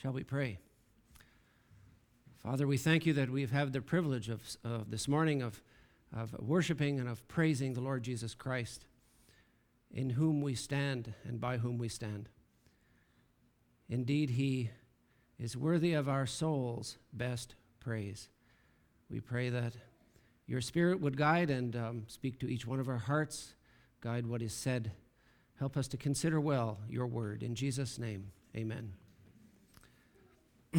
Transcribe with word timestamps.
Shall 0.00 0.12
we 0.12 0.22
pray? 0.22 0.58
Father, 2.36 2.68
we 2.68 2.76
thank 2.76 3.04
you 3.04 3.12
that 3.14 3.30
we've 3.30 3.50
had 3.50 3.72
the 3.72 3.80
privilege 3.80 4.28
of, 4.28 4.56
of 4.62 4.92
this 4.92 5.08
morning 5.08 5.42
of, 5.42 5.60
of 6.16 6.36
worshiping 6.38 7.00
and 7.00 7.08
of 7.08 7.26
praising 7.26 7.74
the 7.74 7.80
Lord 7.80 8.04
Jesus 8.04 8.32
Christ, 8.32 8.86
in 9.90 10.10
whom 10.10 10.40
we 10.40 10.54
stand 10.54 11.14
and 11.24 11.40
by 11.40 11.56
whom 11.56 11.78
we 11.78 11.88
stand. 11.88 12.28
Indeed, 13.88 14.30
he 14.30 14.70
is 15.36 15.56
worthy 15.56 15.94
of 15.94 16.08
our 16.08 16.26
soul's 16.26 16.96
best 17.12 17.56
praise. 17.80 18.28
We 19.10 19.18
pray 19.18 19.48
that 19.48 19.72
your 20.46 20.60
Spirit 20.60 21.00
would 21.00 21.16
guide 21.16 21.50
and 21.50 21.74
um, 21.74 22.04
speak 22.06 22.38
to 22.38 22.48
each 22.48 22.68
one 22.68 22.78
of 22.78 22.88
our 22.88 22.98
hearts, 22.98 23.54
guide 24.00 24.26
what 24.26 24.42
is 24.42 24.52
said. 24.52 24.92
Help 25.58 25.76
us 25.76 25.88
to 25.88 25.96
consider 25.96 26.40
well 26.40 26.78
your 26.88 27.08
word. 27.08 27.42
In 27.42 27.56
Jesus' 27.56 27.98
name, 27.98 28.30
amen. 28.56 28.92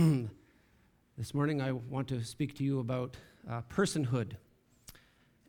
this 1.18 1.34
morning, 1.34 1.64
I 1.64 1.72
want 1.72 2.10
to 2.10 2.24
speak 2.24 2.56
to 2.58 2.64
you 2.64 2.80
about 2.80 3.18
uh, 3.50 3.62
personhood. 3.74 4.34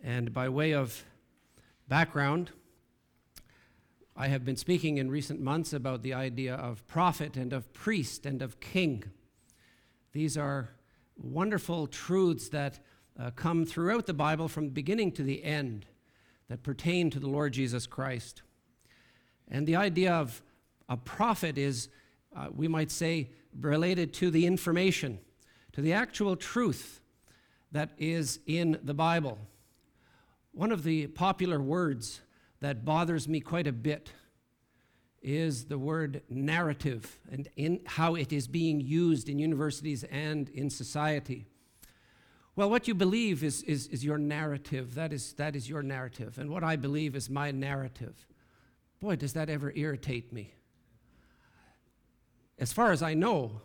And 0.03 0.33
by 0.33 0.49
way 0.49 0.73
of 0.73 1.05
background, 1.89 2.51
I 4.17 4.29
have 4.29 4.43
been 4.43 4.57
speaking 4.57 4.97
in 4.97 5.11
recent 5.11 5.41
months 5.43 5.75
about 5.75 6.03
the 6.03 6.15
idea 6.15 6.55
of 6.55 6.87
prophet 6.87 7.37
and 7.37 7.53
of 7.53 7.71
priest 7.75 8.25
and 8.25 8.41
of 8.41 8.61
king. 8.61 9.05
These 10.13 10.39
are 10.39 10.71
wonderful 11.19 11.87
truths 11.87 12.49
that 12.49 12.81
uh, 13.21 13.33
come 13.33 13.67
throughout 13.67 14.07
the 14.07 14.15
Bible 14.15 14.49
from 14.49 14.65
the 14.65 14.73
beginning 14.73 15.13
to 15.13 15.23
the 15.23 15.45
end 15.45 15.85
that 16.49 16.63
pertain 16.63 17.11
to 17.11 17.21
the 17.21 17.29
Lord 17.29 17.53
Jesus 17.53 17.87
Christ. 17.87 18.41
And 19.49 19.67
the 19.67 19.77
idea 19.77 20.15
of 20.15 20.41
a 20.89 20.97
prophet 20.97 21.59
is, 21.59 21.91
uh, 22.35 22.49
we 22.55 22.69
might 22.69 22.91
say, 22.91 23.31
related 23.59 24.13
to 24.15 24.31
the 24.31 24.47
information, 24.47 25.19
to 25.73 25.81
the 25.81 25.93
actual 25.93 26.37
truth 26.37 27.01
that 27.73 27.91
is 27.99 28.41
in 28.47 28.79
the 28.83 28.95
Bible. 28.95 29.39
One 30.53 30.73
of 30.73 30.83
the 30.83 31.07
popular 31.09 31.61
words 31.61 32.21
that 32.61 32.85
bothers 32.85 33.29
me 33.29 33.41
quite 33.41 33.67
a 33.67 33.73
bit 33.73 34.13
is 35.23 35.67
the 35.67 35.79
word 35.79 36.23
narrative 36.29 37.19
and 37.31 37.49
in 37.57 37.81
how 37.87 38.15
it 38.15 38.33
is 38.33 38.49
being 38.49 38.81
used 38.81 39.29
in 39.29 39.39
universities 39.39 40.05
and 40.05 40.49
in 40.51 40.71
society. 40.71 41.47
Well, 42.57 42.71
what 42.71 42.89
you 42.89 42.95
believe 42.95 43.45
is, 43.45 43.63
is, 43.63 43.87
is 43.89 44.05
your 44.05 44.19
narrative. 44.19 44.95
That 44.95 45.13
is, 45.13 45.35
that 45.35 45.55
is 45.55 45.69
your 45.69 45.83
narrative. 45.83 46.39
And 46.39 46.51
what 46.51 46.65
I 46.65 46.77
believe 46.77 47.15
is 47.15 47.31
my 47.31 47.51
narrative. 47.51 48.27
Boy, 48.99 49.17
does 49.17 49.35
that 49.35 49.49
ever 49.49 49.73
irritate 49.75 50.33
me. 50.33 50.53
As 52.61 52.75
far 52.75 52.93
as 52.93 53.03
I 53.03 53.15
know, 53.15 53.63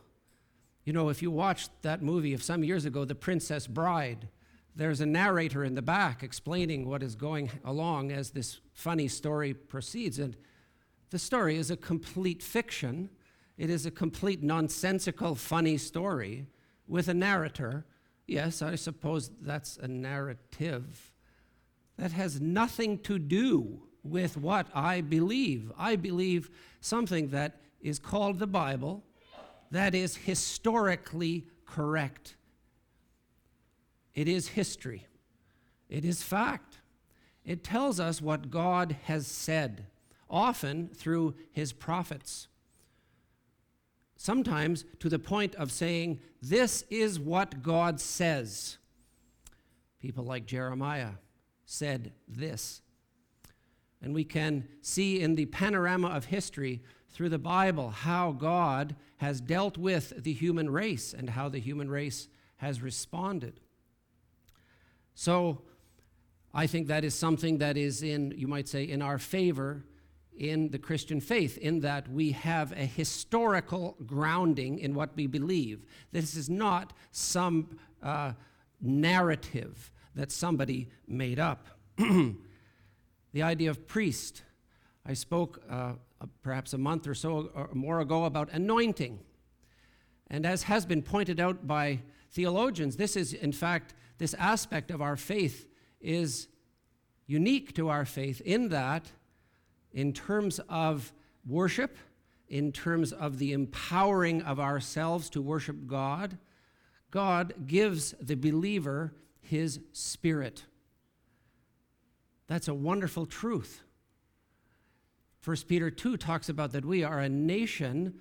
you 0.85 0.93
know, 0.93 1.09
if 1.09 1.21
you 1.21 1.29
watched 1.29 1.69
that 1.81 2.01
movie 2.01 2.33
of 2.33 2.41
some 2.41 2.63
years 2.63 2.85
ago, 2.85 3.03
The 3.03 3.13
Princess 3.13 3.67
Bride, 3.67 4.29
there's 4.73 5.01
a 5.01 5.05
narrator 5.05 5.65
in 5.65 5.75
the 5.75 5.81
back 5.81 6.23
explaining 6.23 6.87
what 6.87 7.03
is 7.03 7.13
going 7.13 7.51
along 7.65 8.13
as 8.13 8.29
this 8.29 8.61
funny 8.71 9.09
story 9.09 9.53
proceeds. 9.53 10.17
And 10.17 10.37
the 11.09 11.19
story 11.19 11.57
is 11.57 11.69
a 11.69 11.75
complete 11.75 12.41
fiction. 12.41 13.09
It 13.57 13.69
is 13.69 13.85
a 13.85 13.91
complete 13.91 14.41
nonsensical, 14.41 15.35
funny 15.35 15.77
story 15.77 16.47
with 16.87 17.09
a 17.09 17.13
narrator. 17.13 17.85
Yes, 18.27 18.61
I 18.61 18.75
suppose 18.75 19.29
that's 19.41 19.75
a 19.75 19.89
narrative. 19.89 21.11
That 21.97 22.13
has 22.13 22.39
nothing 22.39 22.99
to 22.99 23.19
do 23.19 23.81
with 24.03 24.37
what 24.37 24.67
I 24.73 25.01
believe. 25.01 25.71
I 25.77 25.97
believe 25.97 26.49
something 26.79 27.29
that 27.29 27.59
is 27.85 27.99
called 27.99 28.39
the 28.39 28.47
Bible 28.47 29.03
that 29.69 29.93
is 29.93 30.17
historically 30.17 31.45
correct. 31.65 32.35
It 34.15 34.27
is 34.27 34.49
history, 34.49 35.05
it 35.87 36.03
is 36.03 36.23
fact. 36.23 36.79
It 37.45 37.63
tells 37.63 37.99
us 37.99 38.23
what 38.23 38.49
God 38.49 38.97
has 39.03 39.27
said 39.27 39.85
often 40.27 40.89
through 40.95 41.35
his 41.51 41.73
prophets. 41.73 42.47
Sometimes 44.17 44.83
to 44.99 45.09
the 45.09 45.19
point 45.19 45.53
of 45.53 45.71
saying, 45.71 46.21
This 46.41 46.83
is 46.89 47.19
what 47.19 47.61
God 47.61 47.99
says. 47.99 48.77
People 49.99 50.23
like 50.23 50.47
Jeremiah 50.47 51.11
said 51.65 52.13
this. 52.27 52.81
And 54.01 54.13
we 54.13 54.23
can 54.23 54.67
see 54.81 55.21
in 55.21 55.35
the 55.35 55.45
panorama 55.45 56.07
of 56.07 56.25
history 56.25 56.81
through 57.15 57.29
the 57.29 57.39
Bible 57.39 57.91
how 57.91 58.33
God 58.33 58.93
has 59.17 59.39
dealt 59.39 59.77
with 59.77 60.21
the 60.21 60.33
human 60.33 60.69
race 60.69 61.13
and 61.13 61.29
how 61.29 61.47
the 61.47 61.59
human 61.59 61.89
race 61.89 62.27
has 62.57 62.81
responded. 62.81 63.61
So 65.13 65.61
I 66.53 66.67
think 66.67 66.87
that 66.87 67.05
is 67.05 67.15
something 67.15 67.59
that 67.59 67.77
is 67.77 68.03
in, 68.03 68.33
you 68.35 68.49
might 68.49 68.67
say, 68.67 68.83
in 68.83 69.01
our 69.01 69.17
favor 69.17 69.85
in 70.37 70.67
the 70.71 70.77
Christian 70.77 71.21
faith, 71.21 71.57
in 71.57 71.79
that 71.79 72.09
we 72.11 72.33
have 72.33 72.73
a 72.73 72.85
historical 72.85 73.95
grounding 74.05 74.79
in 74.79 74.93
what 74.93 75.15
we 75.15 75.25
believe. 75.25 75.85
This 76.11 76.35
is 76.35 76.49
not 76.49 76.91
some 77.11 77.77
uh, 78.03 78.33
narrative 78.81 79.89
that 80.15 80.33
somebody 80.33 80.89
made 81.07 81.39
up. 81.39 81.67
the 81.97 82.35
idea 83.41 83.69
of 83.69 83.87
priest. 83.87 84.43
I 85.05 85.13
spoke 85.13 85.61
uh, 85.69 85.93
Uh, 86.21 86.27
perhaps 86.41 86.73
a 86.73 86.77
month 86.77 87.07
or 87.07 87.13
so 87.13 87.51
or 87.53 87.69
more 87.73 87.99
ago 87.99 88.23
about 88.23 88.49
anointing. 88.53 89.19
And 90.27 90.45
as 90.45 90.63
has 90.63 90.85
been 90.85 91.01
pointed 91.01 91.39
out 91.39 91.67
by 91.67 91.99
theologians, 92.31 92.95
this 92.95 93.17
is, 93.17 93.33
in 93.33 93.51
fact, 93.51 93.93
this 94.17 94.33
aspect 94.35 94.91
of 94.91 95.01
our 95.01 95.17
faith 95.17 95.67
is 95.99 96.47
unique 97.27 97.73
to 97.75 97.89
our 97.89 98.05
faith 98.05 98.39
in 98.41 98.69
that 98.69 99.11
in 99.91 100.13
terms 100.13 100.59
of 100.69 101.11
worship, 101.45 101.97
in 102.47 102.71
terms 102.71 103.11
of 103.11 103.37
the 103.37 103.51
empowering 103.53 104.41
of 104.43 104.59
ourselves 104.59 105.29
to 105.31 105.41
worship 105.41 105.87
God, 105.87 106.37
God 107.11 107.53
gives 107.65 108.13
the 108.21 108.35
believer 108.35 109.13
his 109.41 109.79
spirit. 109.91 110.63
That's 112.47 112.67
a 112.67 112.73
wonderful 112.73 113.25
truth. 113.25 113.81
1 115.45 115.57
Peter 115.67 115.91
2 115.91 116.17
talks 116.17 116.49
about 116.49 116.71
that 116.71 116.83
we 116.83 117.03
are 117.03 117.19
a 117.19 117.29
nation 117.29 118.15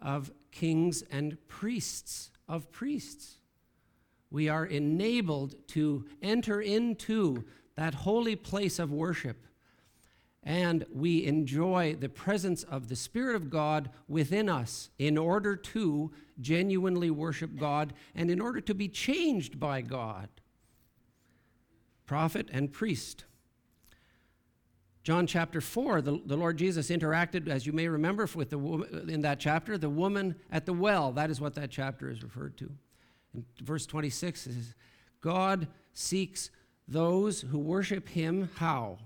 of 0.00 0.30
kings 0.52 1.02
and 1.10 1.36
priests, 1.48 2.30
of 2.48 2.70
priests. 2.70 3.38
We 4.30 4.48
are 4.48 4.64
enabled 4.64 5.56
to 5.68 6.06
enter 6.22 6.60
into 6.60 7.44
that 7.74 7.94
holy 7.94 8.36
place 8.36 8.78
of 8.78 8.92
worship 8.92 9.44
and 10.44 10.84
we 10.92 11.24
enjoy 11.24 11.94
the 11.94 12.08
presence 12.08 12.64
of 12.64 12.88
the 12.88 12.96
Spirit 12.96 13.36
of 13.36 13.50
God 13.50 13.90
within 14.08 14.48
us 14.48 14.90
in 14.98 15.16
order 15.16 15.54
to 15.54 16.10
genuinely 16.40 17.10
worship 17.10 17.56
God 17.56 17.92
and 18.14 18.30
in 18.30 18.40
order 18.40 18.60
to 18.60 18.74
be 18.74 18.88
changed 18.88 19.60
by 19.60 19.82
God. 19.82 20.28
Prophet 22.06 22.48
and 22.52 22.72
priest. 22.72 23.24
John 25.02 25.26
chapter 25.26 25.60
4, 25.60 26.00
the, 26.00 26.20
the 26.24 26.36
Lord 26.36 26.56
Jesus 26.56 26.88
interacted, 26.88 27.48
as 27.48 27.66
you 27.66 27.72
may 27.72 27.88
remember, 27.88 28.28
with 28.34 28.50
the 28.50 28.58
in 29.08 29.22
that 29.22 29.40
chapter, 29.40 29.76
the 29.76 29.90
woman 29.90 30.36
at 30.50 30.64
the 30.64 30.72
well. 30.72 31.12
That 31.12 31.30
is 31.30 31.40
what 31.40 31.54
that 31.54 31.70
chapter 31.70 32.08
is 32.08 32.22
referred 32.22 32.56
to. 32.58 32.70
Verse 33.60 33.86
26 33.86 34.42
says, 34.42 34.74
God 35.20 35.66
seeks 35.92 36.50
those 36.86 37.40
who 37.40 37.58
worship 37.58 38.08
him 38.08 38.50
how? 38.56 38.98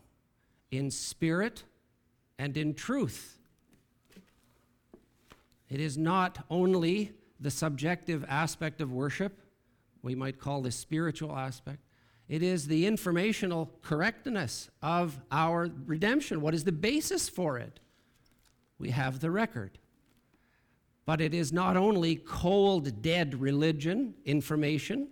in 0.71 0.91
spirit 0.91 1.65
and 2.39 2.57
in 2.57 2.75
truth. 2.75 3.39
It 5.69 5.81
is 5.81 5.99
not 5.99 6.45
only 6.51 7.13
the 7.41 7.51
subjective 7.51 8.25
aspect 8.29 8.81
of 8.81 8.93
worship, 8.93 9.41
we 10.03 10.15
might 10.15 10.39
call 10.39 10.63
the 10.63 10.71
spiritual 10.71 11.37
aspect. 11.37 11.81
It 12.29 12.43
is 12.43 12.67
the 12.67 12.87
informational 12.87 13.71
correctness 13.83 14.69
of 14.83 15.19
our 15.31 15.71
redemption. 15.87 16.41
What 16.41 16.55
is 16.55 16.65
the 16.65 16.73
basis 16.73 17.29
for 17.29 17.59
it? 17.59 17.79
We 18.79 18.91
have 18.91 19.21
the 19.21 19.31
record. 19.31 19.79
But 21.05 21.21
it 21.21 21.33
is 21.33 21.53
not 21.53 21.77
only 21.77 22.17
cold, 22.17 23.01
dead 23.01 23.41
religion 23.41 24.15
information, 24.25 25.09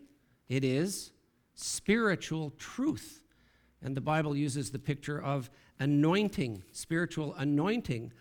it 0.48 0.64
is 0.64 1.12
spiritual 1.54 2.52
truth. 2.58 3.22
And 3.80 3.96
the 3.96 4.00
Bible 4.00 4.36
uses 4.36 4.70
the 4.70 4.78
picture 4.80 5.22
of 5.22 5.50
anointing, 5.78 6.64
spiritual 6.72 7.34
anointing, 7.34 8.12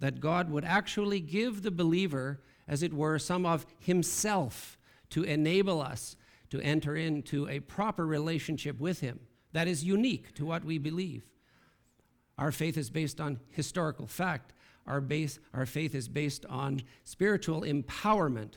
that 0.00 0.18
God 0.18 0.50
would 0.50 0.64
actually 0.64 1.20
give 1.20 1.62
the 1.62 1.70
believer, 1.70 2.40
as 2.66 2.82
it 2.82 2.92
were, 2.92 3.18
some 3.18 3.46
of 3.46 3.64
Himself 3.78 4.76
to 5.10 5.22
enable 5.22 5.80
us 5.80 6.16
to 6.50 6.60
enter 6.60 6.96
into 6.96 7.48
a 7.48 7.60
proper 7.60 8.06
relationship 8.06 8.78
with 8.80 9.00
Him 9.00 9.20
that 9.52 9.68
is 9.68 9.84
unique 9.84 10.34
to 10.34 10.44
what 10.44 10.64
we 10.64 10.78
believe. 10.78 11.24
Our 12.38 12.52
faith 12.52 12.76
is 12.76 12.90
based 12.90 13.20
on 13.20 13.40
historical 13.50 14.06
fact. 14.06 14.52
our, 14.86 15.00
base, 15.00 15.38
our 15.52 15.66
faith 15.66 15.94
is 15.94 16.08
based 16.08 16.46
on 16.46 16.82
spiritual 17.04 17.62
empowerment, 17.62 18.54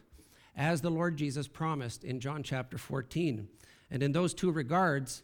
as 0.55 0.81
the 0.81 0.89
Lord 0.89 1.17
Jesus 1.17 1.47
promised 1.47 2.03
in 2.03 2.19
John 2.19 2.43
chapter 2.43 2.77
14. 2.77 3.47
And 3.91 4.03
in 4.03 4.11
those 4.11 4.33
two 4.33 4.51
regards, 4.51 5.23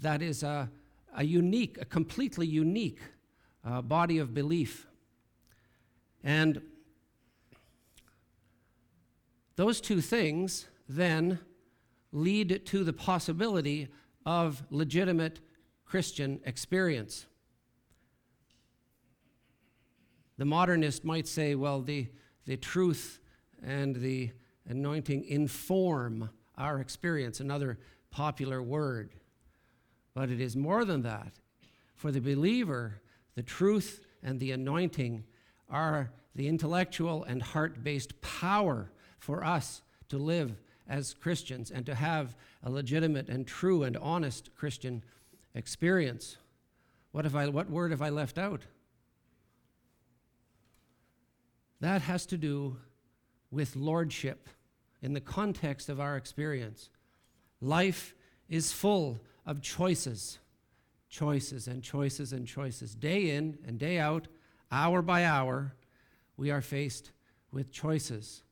that 0.00 0.22
is 0.22 0.42
a, 0.42 0.70
a 1.16 1.24
unique, 1.24 1.78
a 1.80 1.84
completely 1.84 2.46
unique 2.46 3.00
uh, 3.64 3.82
body 3.82 4.18
of 4.18 4.32
belief. 4.32 4.86
And 6.22 6.62
those 9.56 9.80
two 9.80 10.00
things 10.00 10.68
then 10.88 11.40
lead 12.12 12.64
to 12.66 12.84
the 12.84 12.92
possibility 12.92 13.88
of 14.24 14.62
legitimate 14.70 15.40
Christian 15.84 16.40
experience. 16.44 17.26
The 20.36 20.44
modernist 20.44 21.04
might 21.04 21.26
say, 21.26 21.54
well, 21.54 21.80
the, 21.80 22.06
the 22.46 22.56
truth 22.56 23.20
and 23.62 23.96
the 23.96 24.30
anointing 24.68 25.24
inform 25.24 26.30
our 26.56 26.80
experience, 26.80 27.40
another 27.40 27.78
popular 28.10 28.62
word. 28.62 29.14
But 30.14 30.30
it 30.30 30.40
is 30.40 30.56
more 30.56 30.84
than 30.84 31.02
that. 31.02 31.32
For 31.94 32.12
the 32.12 32.20
believer, 32.20 33.00
the 33.34 33.42
truth 33.42 34.04
and 34.22 34.38
the 34.38 34.52
anointing 34.52 35.24
are 35.68 36.12
the 36.34 36.48
intellectual 36.48 37.24
and 37.24 37.42
heart 37.42 37.82
based 37.82 38.20
power 38.20 38.92
for 39.18 39.44
us 39.44 39.82
to 40.08 40.18
live 40.18 40.60
as 40.88 41.14
Christians 41.14 41.70
and 41.70 41.84
to 41.86 41.94
have 41.94 42.34
a 42.62 42.70
legitimate 42.70 43.28
and 43.28 43.46
true 43.46 43.82
and 43.82 43.96
honest 43.96 44.54
Christian 44.56 45.04
experience. 45.54 46.38
What, 47.12 47.24
have 47.24 47.36
I, 47.36 47.48
what 47.48 47.70
word 47.70 47.90
have 47.90 48.02
I 48.02 48.08
left 48.08 48.38
out? 48.38 48.62
That 51.80 52.02
has 52.02 52.26
to 52.26 52.36
do 52.36 52.76
with 53.50 53.76
lordship 53.76 54.48
in 55.02 55.12
the 55.12 55.20
context 55.20 55.88
of 55.88 56.00
our 56.00 56.16
experience. 56.16 56.90
Life 57.60 58.14
is 58.48 58.72
full 58.72 59.20
of 59.46 59.62
choices, 59.62 60.38
choices 61.08 61.68
and 61.68 61.82
choices 61.82 62.32
and 62.32 62.46
choices. 62.46 62.94
Day 62.94 63.30
in 63.30 63.58
and 63.66 63.78
day 63.78 63.98
out, 63.98 64.26
hour 64.72 65.02
by 65.02 65.24
hour, 65.24 65.74
we 66.36 66.50
are 66.50 66.62
faced 66.62 67.12
with 67.52 67.70
choices 67.70 68.42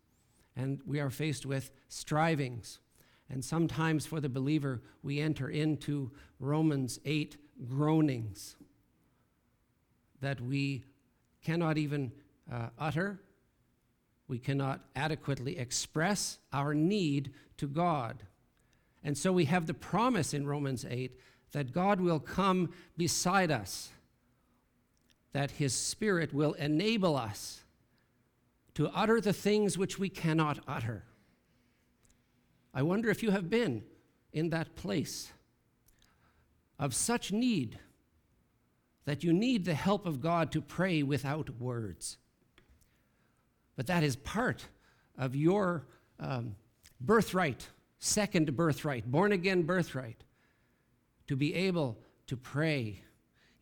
and 0.56 0.81
we 0.87 1.00
are 1.00 1.11
faced 1.11 1.44
with 1.44 1.70
strivings. 1.88 2.79
And 3.29 3.44
sometimes 3.44 4.06
for 4.06 4.20
the 4.20 4.29
believer, 4.29 4.82
we 5.03 5.20
enter 5.20 5.49
into 5.49 6.11
Romans 6.41 6.99
8 7.05 7.37
groanings 7.69 8.56
that 10.20 10.41
we 10.41 10.85
cannot 11.44 11.79
even 11.79 12.12
uh, 12.50 12.69
utter, 12.79 13.20
we 14.29 14.38
cannot 14.38 14.81
adequately 14.94 15.58
express 15.58 16.38
our 16.53 16.75
need 16.75 17.32
to 17.58 17.67
God. 17.67 18.23
And 19.05 19.17
so 19.17 19.32
we 19.32 19.44
have 19.44 19.67
the 19.67 19.75
promise 19.75 20.35
in 20.35 20.47
Romans 20.47 20.85
8 20.88 21.12
that 21.53 21.73
God 21.73 22.00
will 22.00 22.19
come 22.19 22.73
beside 22.97 23.50
us, 23.50 23.91
that 25.32 25.53
His 25.53 25.75
Spirit 25.75 26.35
will 26.35 26.55
enable 26.55 27.17
us 27.17 27.62
to 28.76 28.90
utter 28.94 29.23
the 29.23 29.32
things 29.32 29.78
which 29.78 29.99
we 29.99 30.11
cannot 30.11 30.58
utter. 30.69 31.02
I 32.75 32.82
wonder 32.82 33.08
if 33.08 33.23
you 33.23 33.31
have 33.31 33.49
been 33.49 33.82
in 34.34 34.50
that 34.50 34.76
place 34.76 35.32
of 36.78 36.94
such 36.94 37.32
need 37.32 37.78
that 39.06 39.25
you 39.25 39.32
need 39.32 39.64
the 39.64 39.73
help 39.73 40.05
of 40.05 40.20
God 40.20 40.52
to 40.52 40.61
pray 40.61 41.02
without 41.02 41.49
words. 41.58 42.19
But 43.76 43.87
that 43.87 44.02
is 44.02 44.14
part 44.14 44.69
of 45.17 45.34
your 45.34 45.87
um, 46.20 46.55
birthright, 47.00 47.70
second 47.99 48.55
birthright, 48.56 49.11
born 49.11 49.32
again 49.32 49.62
birthright, 49.62 50.22
to 51.29 51.34
be 51.37 51.55
able 51.55 51.96
to 52.26 52.37
pray, 52.37 53.05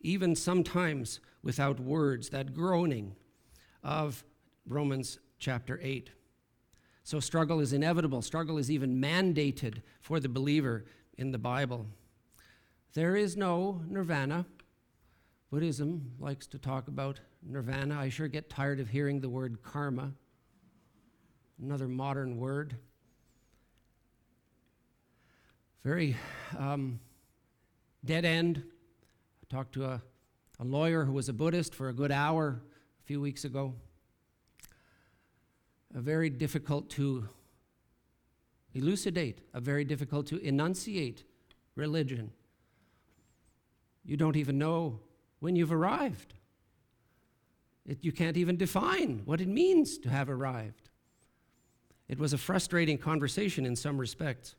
even 0.01 0.35
sometimes 0.35 1.21
without 1.41 1.79
words, 1.79 2.31
that 2.31 2.53
groaning 2.53 3.15
of 3.81 4.25
Romans 4.67 5.19
chapter 5.37 5.79
8. 5.81 6.09
So, 7.03 7.19
struggle 7.19 7.59
is 7.59 7.71
inevitable. 7.71 8.23
Struggle 8.23 8.57
is 8.57 8.71
even 8.71 8.99
mandated 8.99 9.83
for 10.01 10.19
the 10.19 10.29
believer 10.29 10.85
in 11.17 11.31
the 11.31 11.37
Bible. 11.37 11.85
There 12.93 13.15
is 13.15 13.37
no 13.37 13.81
nirvana. 13.87 14.45
Buddhism 15.51 16.13
likes 16.19 16.47
to 16.47 16.57
talk 16.57 16.87
about 16.87 17.19
nirvana. 17.43 17.99
I 17.99 18.09
sure 18.09 18.27
get 18.27 18.49
tired 18.49 18.79
of 18.79 18.89
hearing 18.89 19.21
the 19.21 19.29
word 19.29 19.61
karma, 19.61 20.13
another 21.61 21.87
modern 21.87 22.37
word. 22.37 22.75
Very 25.83 26.17
um, 26.57 26.99
dead 28.03 28.25
end. 28.25 28.63
I 28.65 29.55
talked 29.55 29.73
to 29.73 29.85
a, 29.85 30.01
a 30.59 30.63
lawyer 30.63 31.05
who 31.05 31.13
was 31.13 31.29
a 31.29 31.33
Buddhist 31.33 31.75
for 31.75 31.89
a 31.89 31.93
good 31.93 32.11
hour 32.11 32.63
a 32.99 33.03
few 33.05 33.21
weeks 33.21 33.45
ago 33.45 33.75
very 36.01 36.29
difficult 36.29 36.89
to 36.91 37.29
elucidate, 38.73 39.39
a 39.53 39.61
very 39.61 39.85
difficult 39.85 40.27
to 40.27 40.37
enunciate 40.37 41.23
religion. 41.75 42.31
You 44.03 44.17
don't 44.17 44.35
even 44.35 44.57
know 44.57 44.99
when 45.39 45.55
you've 45.55 45.71
arrived. 45.71 46.33
It, 47.85 47.99
you 48.01 48.11
can't 48.11 48.37
even 48.37 48.57
define 48.57 49.21
what 49.25 49.41
it 49.41 49.47
means 49.47 49.97
to 49.99 50.09
have 50.09 50.29
arrived. 50.29 50.89
It 52.07 52.19
was 52.19 52.33
a 52.33 52.37
frustrating 52.37 52.97
conversation 52.97 53.65
in 53.65 53.75
some 53.75 53.97
respects. 53.97 54.55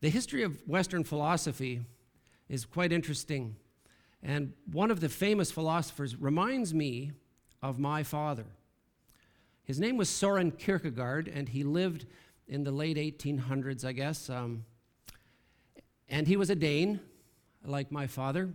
The 0.00 0.10
history 0.10 0.42
of 0.42 0.66
Western 0.66 1.04
philosophy 1.04 1.82
is 2.48 2.64
quite 2.64 2.92
interesting. 2.92 3.56
And 4.22 4.52
one 4.72 4.90
of 4.90 5.00
the 5.00 5.08
famous 5.08 5.50
philosophers 5.50 6.16
reminds 6.16 6.74
me 6.74 7.12
of 7.62 7.78
my 7.78 8.02
father. 8.02 8.46
His 9.70 9.78
name 9.78 9.96
was 9.96 10.08
Soren 10.08 10.50
Kierkegaard, 10.50 11.28
and 11.28 11.48
he 11.48 11.62
lived 11.62 12.06
in 12.48 12.64
the 12.64 12.72
late 12.72 12.96
1800s, 12.96 13.84
I 13.84 13.92
guess. 13.92 14.28
Um, 14.28 14.64
and 16.08 16.26
he 16.26 16.36
was 16.36 16.50
a 16.50 16.56
Dane, 16.56 16.98
like 17.64 17.92
my 17.92 18.08
father. 18.08 18.52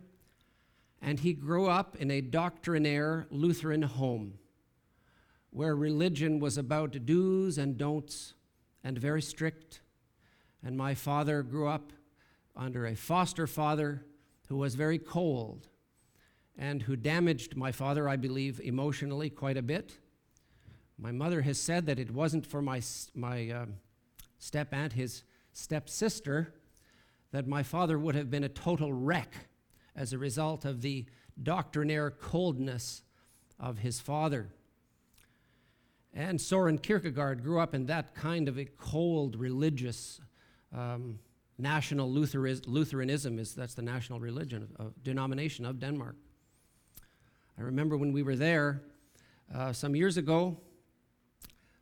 And 1.02 1.18
he 1.18 1.32
grew 1.32 1.68
up 1.68 1.96
in 1.96 2.12
a 2.12 2.20
doctrinaire 2.20 3.28
Lutheran 3.32 3.84
home 3.84 4.40
where 5.52 5.74
religion 5.74 6.42
was 6.42 6.58
about 6.58 7.06
do's 7.06 7.58
and 7.58 7.78
don'ts 7.78 8.34
and 8.84 8.98
very 8.98 9.22
strict. 9.22 9.80
And 10.66 10.76
my 10.76 10.96
father 10.96 11.44
grew 11.44 11.70
up 11.70 11.94
under 12.58 12.86
a 12.86 12.94
foster 12.94 13.48
father 13.48 14.04
who 14.50 14.58
was 14.58 14.76
very 14.76 15.00
cold 15.00 15.70
and 16.58 16.82
who 16.82 16.98
damaged 16.98 17.56
my 17.56 17.72
father, 17.72 18.10
I 18.10 18.18
believe, 18.18 18.60
emotionally 18.60 19.30
quite 19.30 19.56
a 19.56 19.62
bit. 19.62 19.98
My 20.98 21.12
mother 21.12 21.42
has 21.42 21.60
said 21.60 21.86
that 21.88 22.00
it 22.00 22.12
wasn't 22.12 22.46
for 22.46 22.62
my, 22.62 22.82
my 23.14 23.50
um, 23.50 23.76
step 24.40 24.74
aunt, 24.74 24.94
his 24.94 25.24
stepsister, 25.54 26.54
that 27.32 27.48
my 27.48 27.64
father 27.64 28.00
would 28.00 28.16
have 28.16 28.30
been 28.32 28.46
a 28.46 28.50
total 28.50 28.94
wreck 28.94 29.34
as 29.96 30.14
a 30.14 30.18
result 30.18 30.66
of 30.66 30.82
the 30.82 31.06
doctrinaire 31.42 32.12
coldness 32.12 33.02
of 33.60 33.80
his 33.80 34.00
father. 34.00 34.50
And 36.14 36.40
Soren 36.40 36.78
Kierkegaard 36.78 37.44
grew 37.44 37.60
up 37.60 37.76
in 37.76 37.88
that 37.88 38.16
kind 38.16 38.48
of 38.48 38.58
a 38.58 38.66
cold 38.66 39.36
religious 39.36 40.22
um, 40.74 41.20
national 41.58 42.10
Lutheranism 42.12 43.40
is 43.40 43.54
that's 43.54 43.74
the 43.74 43.82
national 43.82 44.20
religion 44.20 44.70
of, 44.78 45.04
denomination 45.04 45.66
of 45.66 45.80
Denmark. 45.80 46.16
I 47.58 47.62
remember 47.62 47.98
when 47.98 48.12
we 48.12 48.24
were 48.24 48.36
there 48.36 48.82
uh, 49.54 49.72
some 49.72 49.96
years 49.96 50.18
ago, 50.18 50.58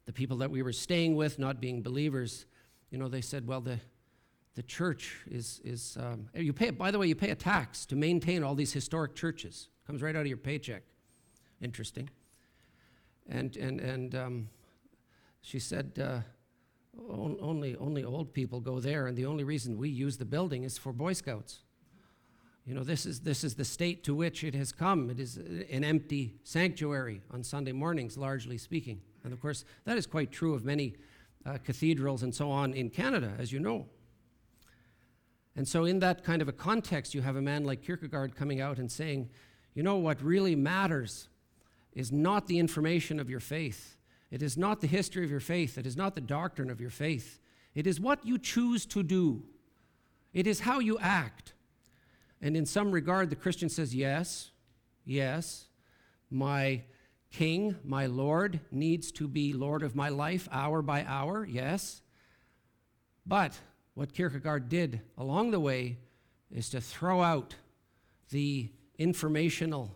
the 0.06 0.14
people 0.14 0.38
that 0.38 0.52
we 0.52 0.62
were 0.62 0.74
staying 0.74 1.16
with, 1.16 1.40
not 1.40 1.62
being 1.62 1.82
believers, 1.82 2.46
you 2.92 2.98
know, 2.98 3.08
they 3.08 3.22
said, 3.22 3.48
well, 3.48 3.62
the, 3.62 3.80
the 4.56 4.64
church 4.64 5.18
is, 5.30 5.62
is 5.64 5.98
um, 6.00 6.28
you 6.36 6.54
pay, 6.54 6.70
by 6.70 6.92
the 6.92 7.00
way, 7.00 7.08
you 7.08 7.16
pay 7.16 7.32
a 7.32 7.36
tax 7.36 7.86
to 7.88 7.96
maintain 7.96 8.44
all 8.44 8.56
these 8.56 8.74
historic 8.74 9.16
churches. 9.16 9.70
Comes 9.88 10.02
right 10.02 10.16
out 10.16 10.22
of 10.22 10.28
your 10.28 10.38
paycheck. 10.38 10.84
Interesting. 11.62 12.10
And, 13.30 13.56
and, 13.56 13.80
and 13.80 14.16
um, 14.16 14.50
she 15.42 15.60
said, 15.60 15.92
uh, 16.02 16.20
only, 17.10 17.76
only 17.78 18.04
old 18.04 18.34
people 18.34 18.60
go 18.60 18.80
there, 18.80 19.08
and 19.08 19.18
the 19.18 19.26
only 19.26 19.44
reason 19.44 19.78
we 19.78 19.90
use 19.90 20.18
the 20.18 20.26
building 20.26 20.64
is 20.64 20.78
for 20.78 20.94
Boy 20.94 21.14
Scouts. 21.14 21.60
You 22.66 22.74
know, 22.74 22.84
this 22.84 23.06
is, 23.06 23.22
this 23.22 23.44
is 23.44 23.56
the 23.56 23.66
state 23.66 24.04
to 24.06 24.16
which 24.16 24.44
it 24.44 24.54
has 24.54 24.72
come. 24.72 25.10
It 25.10 25.20
is 25.20 25.38
an 25.38 25.84
empty 25.84 26.36
sanctuary 26.44 27.22
on 27.32 27.44
Sunday 27.44 27.72
mornings, 27.72 28.18
largely 28.18 28.58
speaking. 28.58 29.02
And 29.24 29.34
of 29.34 29.40
course, 29.40 29.66
that 29.86 29.98
is 29.98 30.06
quite 30.06 30.32
true 30.32 30.54
of 30.54 30.66
many 30.66 30.96
uh, 31.46 31.58
cathedrals 31.64 32.24
and 32.24 32.34
so 32.34 32.50
on 32.50 32.74
in 32.74 32.90
Canada, 32.90 33.34
as 33.38 33.52
you 33.52 33.60
know. 33.60 33.86
And 35.56 35.68
so, 35.68 35.86
in 35.86 36.00
that 36.00 36.24
kind 36.24 36.42
of 36.42 36.48
a 36.48 36.54
context, 36.54 37.14
you 37.14 37.22
have 37.22 37.36
a 37.36 37.42
man 37.42 37.64
like 37.64 37.84
Kierkegaard 37.84 38.36
coming 38.36 38.60
out 38.60 38.80
and 38.80 38.92
saying, 38.92 39.30
You 39.76 39.84
know, 39.84 39.98
what 39.98 40.22
really 40.22 40.56
matters 40.56 41.28
is 41.94 42.12
not 42.12 42.48
the 42.48 42.58
information 42.58 43.20
of 43.20 43.30
your 43.30 43.40
faith. 43.40 43.98
It 44.32 44.42
is 44.42 44.58
not 44.58 44.82
the 44.82 44.88
history 44.88 45.24
of 45.24 45.30
your 45.30 45.40
faith. 45.40 45.78
It 45.78 45.86
is 45.86 45.96
not 45.96 46.16
the 46.16 46.22
doctrine 46.22 46.72
of 46.72 46.82
your 46.82 46.90
faith. 46.90 47.40
It 47.76 47.86
is 47.86 48.00
what 48.00 48.26
you 48.26 48.40
choose 48.40 48.86
to 48.88 49.04
do. 49.04 49.44
It 50.34 50.48
is 50.48 50.62
how 50.62 50.80
you 50.80 50.98
act. 50.98 51.54
And 52.42 52.58
in 52.58 52.66
some 52.66 52.92
regard, 52.92 53.30
the 53.30 53.36
Christian 53.36 53.70
says, 53.70 53.94
Yes, 53.94 54.52
yes, 55.06 55.68
my 56.32 56.82
king, 57.34 57.76
my 57.84 58.06
Lord, 58.06 58.62
needs 58.72 59.12
to 59.14 59.28
be 59.28 59.52
Lord 59.52 59.84
of 59.84 59.96
my 59.96 60.10
life 60.10 60.48
hour 60.52 60.82
by 60.82 61.04
hour, 61.06 61.46
yes. 61.46 62.02
But 63.26 63.60
what 63.96 64.14
Kierkegaard 64.14 64.70
did 64.70 65.02
along 65.18 65.52
the 65.52 65.60
way 65.60 65.98
is 66.52 66.70
to 66.70 66.80
throw 66.80 67.22
out 67.22 67.56
the 68.30 68.70
informational 68.98 69.96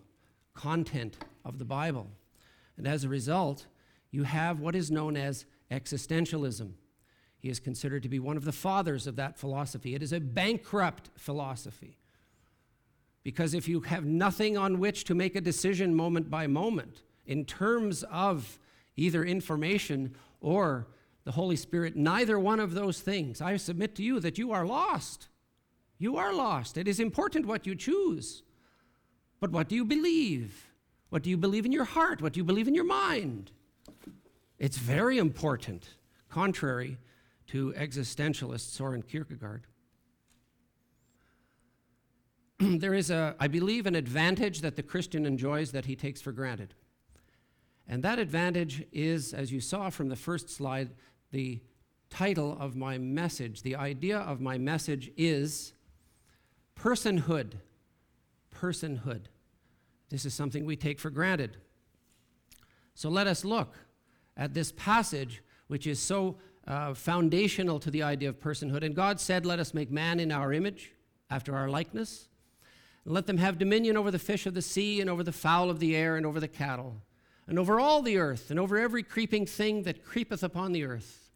content 0.52 1.16
of 1.44 1.58
the 1.58 1.64
Bible. 1.64 2.08
And 2.76 2.86
as 2.86 3.04
a 3.04 3.08
result, 3.08 3.66
you 4.10 4.24
have 4.24 4.60
what 4.60 4.74
is 4.74 4.90
known 4.90 5.16
as 5.16 5.46
existentialism. 5.70 6.72
He 7.38 7.48
is 7.48 7.60
considered 7.60 8.02
to 8.02 8.08
be 8.08 8.18
one 8.18 8.36
of 8.36 8.44
the 8.44 8.52
fathers 8.52 9.06
of 9.06 9.14
that 9.16 9.38
philosophy. 9.38 9.94
It 9.94 10.02
is 10.02 10.12
a 10.12 10.20
bankrupt 10.20 11.10
philosophy. 11.16 11.98
Because 13.22 13.54
if 13.54 13.68
you 13.68 13.80
have 13.80 14.04
nothing 14.04 14.58
on 14.58 14.80
which 14.80 15.04
to 15.04 15.14
make 15.14 15.36
a 15.36 15.40
decision 15.40 15.94
moment 15.94 16.30
by 16.30 16.48
moment 16.48 17.02
in 17.28 17.44
terms 17.44 18.02
of 18.10 18.58
either 18.96 19.22
information 19.22 20.16
or 20.40 20.88
the 21.24 21.32
Holy 21.32 21.56
Spirit, 21.56 21.94
neither 21.94 22.38
one 22.38 22.58
of 22.58 22.72
those 22.74 23.00
things, 23.00 23.40
I 23.40 23.56
submit 23.58 23.94
to 23.96 24.02
you 24.02 24.18
that 24.18 24.38
you 24.38 24.50
are 24.50 24.66
lost. 24.66 25.28
You 25.98 26.16
are 26.16 26.32
lost. 26.32 26.78
It 26.78 26.88
is 26.88 26.98
important 26.98 27.46
what 27.46 27.66
you 27.66 27.76
choose. 27.76 28.42
But 29.40 29.52
what 29.52 29.68
do 29.68 29.76
you 29.76 29.84
believe? 29.84 30.70
What 31.10 31.22
do 31.22 31.30
you 31.30 31.36
believe 31.36 31.66
in 31.66 31.72
your 31.72 31.84
heart? 31.84 32.22
What 32.22 32.32
do 32.32 32.40
you 32.40 32.44
believe 32.44 32.66
in 32.66 32.74
your 32.74 32.84
mind? 32.84 33.52
It's 34.58 34.78
very 34.78 35.18
important, 35.18 35.96
contrary 36.30 36.96
to 37.48 37.72
existentialist 37.74 38.72
Soren 38.72 39.02
Kierkegaard. 39.02 39.66
there 42.58 42.94
is, 42.94 43.10
a, 43.10 43.36
I 43.38 43.48
believe, 43.48 43.86
an 43.86 43.94
advantage 43.94 44.62
that 44.62 44.76
the 44.76 44.82
Christian 44.82 45.26
enjoys 45.26 45.72
that 45.72 45.84
he 45.84 45.94
takes 45.94 46.20
for 46.20 46.32
granted. 46.32 46.74
And 47.88 48.02
that 48.02 48.18
advantage 48.18 48.84
is, 48.92 49.32
as 49.32 49.50
you 49.50 49.60
saw 49.60 49.88
from 49.88 50.08
the 50.08 50.16
first 50.16 50.50
slide, 50.50 50.90
the 51.30 51.60
title 52.10 52.56
of 52.60 52.76
my 52.76 52.98
message. 52.98 53.62
The 53.62 53.76
idea 53.76 54.18
of 54.18 54.40
my 54.40 54.58
message 54.58 55.10
is 55.16 55.72
personhood. 56.78 57.54
Personhood. 58.54 59.22
This 60.10 60.24
is 60.24 60.34
something 60.34 60.64
we 60.64 60.76
take 60.76 60.98
for 60.98 61.10
granted. 61.10 61.56
So 62.94 63.08
let 63.08 63.26
us 63.26 63.44
look 63.44 63.74
at 64.36 64.54
this 64.54 64.72
passage, 64.72 65.42
which 65.68 65.86
is 65.86 66.00
so 66.00 66.36
uh, 66.66 66.94
foundational 66.94 67.78
to 67.80 67.90
the 67.90 68.02
idea 68.02 68.28
of 68.28 68.38
personhood. 68.38 68.84
And 68.84 68.94
God 68.94 69.20
said, 69.20 69.46
Let 69.46 69.58
us 69.58 69.72
make 69.72 69.90
man 69.90 70.20
in 70.20 70.32
our 70.32 70.52
image, 70.52 70.92
after 71.30 71.54
our 71.54 71.68
likeness. 71.68 72.28
And 73.04 73.14
let 73.14 73.26
them 73.26 73.38
have 73.38 73.58
dominion 73.58 73.96
over 73.96 74.10
the 74.10 74.18
fish 74.18 74.46
of 74.46 74.54
the 74.54 74.62
sea, 74.62 75.00
and 75.00 75.08
over 75.08 75.22
the 75.22 75.32
fowl 75.32 75.70
of 75.70 75.78
the 75.78 75.96
air, 75.96 76.16
and 76.16 76.26
over 76.26 76.40
the 76.40 76.48
cattle, 76.48 77.02
and 77.48 77.58
over 77.58 77.80
all 77.80 78.02
the 78.02 78.18
earth, 78.18 78.50
and 78.50 78.60
over 78.60 78.78
every 78.78 79.02
creeping 79.02 79.46
thing 79.46 79.82
that 79.84 80.04
creepeth 80.04 80.42
upon 80.42 80.72
the 80.72 80.84
earth. 80.84 81.30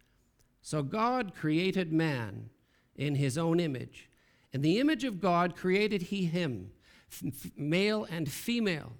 So 0.61 0.83
God 0.83 1.35
created 1.35 1.91
man 1.91 2.51
in 2.95 3.15
his 3.15 3.39
own 3.39 3.59
image. 3.59 4.11
In 4.53 4.61
the 4.61 4.79
image 4.79 5.05
of 5.05 5.21
God 5.21 5.57
created 5.57 6.03
he 6.03 6.27
him, 6.27 6.71
F- 7.11 7.51
male 7.57 8.07
and 8.11 8.31
female 8.31 8.93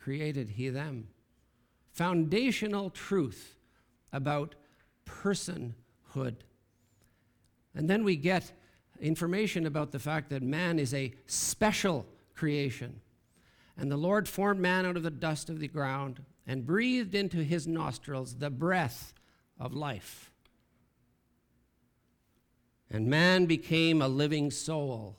created 0.00 0.50
he 0.50 0.68
them. 0.68 1.08
Foundational 1.92 2.90
truth 2.90 3.56
about 4.12 4.56
personhood. 5.06 6.36
And 7.74 7.88
then 7.88 8.02
we 8.02 8.16
get 8.16 8.52
information 9.00 9.64
about 9.66 9.92
the 9.92 9.98
fact 10.00 10.30
that 10.30 10.42
man 10.42 10.78
is 10.80 10.92
a 10.92 11.14
special 11.26 12.04
creation. 12.34 13.00
And 13.76 13.92
the 13.92 13.96
Lord 13.96 14.28
formed 14.28 14.60
man 14.60 14.84
out 14.84 14.96
of 14.96 15.04
the 15.04 15.10
dust 15.10 15.48
of 15.48 15.60
the 15.60 15.68
ground 15.68 16.20
and 16.48 16.64
breathed 16.64 17.14
into 17.14 17.44
his 17.44 17.68
nostrils 17.68 18.36
the 18.36 18.48
breath 18.48 19.12
of 19.60 19.74
life. 19.74 20.32
And 22.90 23.06
man 23.06 23.44
became 23.44 24.00
a 24.00 24.08
living 24.08 24.50
soul. 24.50 25.16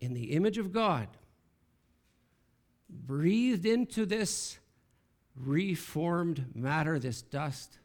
In 0.00 0.12
the 0.12 0.32
image 0.32 0.58
of 0.58 0.70
God, 0.70 1.08
breathed 2.90 3.64
into 3.64 4.04
this 4.04 4.58
reformed 5.34 6.44
matter, 6.54 6.98
this 6.98 7.22
dust, 7.22 7.78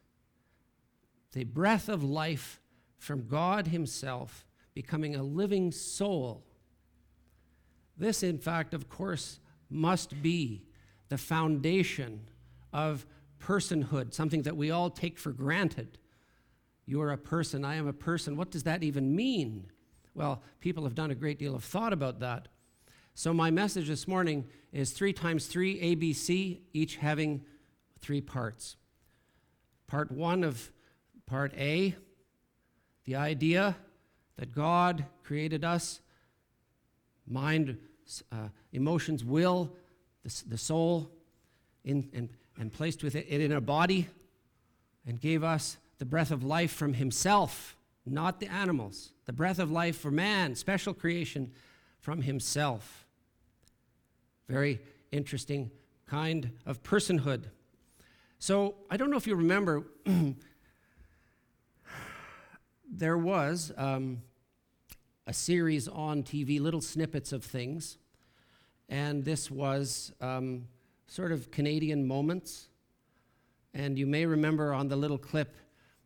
the 1.32 1.44
breath 1.44 1.88
of 1.88 2.04
life 2.04 2.60
from 2.98 3.26
God 3.26 3.68
Himself, 3.68 4.44
becoming 4.74 5.16
a 5.16 5.22
living 5.22 5.72
soul. 5.72 6.44
This, 7.96 8.22
in 8.22 8.38
fact, 8.38 8.74
of 8.74 8.88
course, 8.88 9.40
must 9.70 10.22
be 10.22 10.62
the 11.14 11.18
foundation 11.18 12.28
of 12.72 13.06
personhood, 13.40 14.12
something 14.12 14.42
that 14.42 14.56
we 14.56 14.72
all 14.72 14.90
take 14.90 15.16
for 15.16 15.30
granted. 15.30 15.96
You 16.86 17.00
are 17.02 17.12
a 17.12 17.16
person, 17.16 17.64
I 17.64 17.76
am 17.76 17.86
a 17.86 17.92
person. 17.92 18.36
What 18.36 18.50
does 18.50 18.64
that 18.64 18.82
even 18.82 19.14
mean? 19.14 19.70
Well, 20.12 20.42
people 20.58 20.82
have 20.82 20.96
done 20.96 21.12
a 21.12 21.14
great 21.14 21.38
deal 21.38 21.54
of 21.54 21.62
thought 21.62 21.92
about 21.92 22.18
that. 22.18 22.48
So, 23.14 23.32
my 23.32 23.52
message 23.52 23.86
this 23.86 24.08
morning 24.08 24.46
is 24.72 24.90
three 24.90 25.12
times 25.12 25.46
three 25.46 25.80
ABC, 25.80 26.62
each 26.72 26.96
having 26.96 27.44
three 28.00 28.20
parts. 28.20 28.74
Part 29.86 30.10
one 30.10 30.42
of 30.42 30.72
part 31.26 31.54
A, 31.56 31.94
the 33.04 33.14
idea 33.14 33.76
that 34.36 34.52
God 34.52 35.04
created 35.22 35.64
us, 35.64 36.00
mind, 37.24 37.78
uh, 38.32 38.48
emotions, 38.72 39.24
will, 39.24 39.76
the, 40.24 40.42
the 40.48 40.58
soul, 40.58 41.10
in, 41.84 42.08
and, 42.12 42.28
and 42.58 42.72
placed 42.72 43.04
with 43.04 43.14
it 43.14 43.28
in 43.28 43.52
a 43.52 43.60
body, 43.60 44.08
and 45.06 45.20
gave 45.20 45.44
us 45.44 45.76
the 45.98 46.04
breath 46.04 46.30
of 46.30 46.42
life 46.42 46.72
from 46.72 46.94
Himself, 46.94 47.76
not 48.06 48.40
the 48.40 48.50
animals. 48.50 49.12
The 49.26 49.32
breath 49.32 49.58
of 49.58 49.70
life 49.70 49.98
for 49.98 50.10
man, 50.10 50.54
special 50.54 50.92
creation 50.92 51.52
from 52.00 52.22
Himself. 52.22 53.06
Very 54.48 54.80
interesting 55.12 55.70
kind 56.06 56.50
of 56.66 56.82
personhood. 56.82 57.44
So 58.38 58.74
I 58.90 58.96
don't 58.96 59.10
know 59.10 59.16
if 59.16 59.26
you 59.26 59.36
remember, 59.36 59.84
there 62.90 63.16
was 63.16 63.72
um, 63.76 64.22
a 65.26 65.32
series 65.32 65.88
on 65.88 66.22
TV, 66.22 66.60
little 66.60 66.82
snippets 66.82 67.32
of 67.32 67.42
things, 67.42 67.96
and 68.88 69.24
this 69.24 69.50
was 69.50 70.12
um, 70.20 70.66
sort 71.06 71.32
of 71.32 71.50
Canadian 71.50 72.06
moments. 72.06 72.68
And 73.72 73.98
you 73.98 74.06
may 74.06 74.26
remember 74.26 74.72
on 74.72 74.88
the 74.88 74.96
little 74.96 75.18
clip 75.18 75.56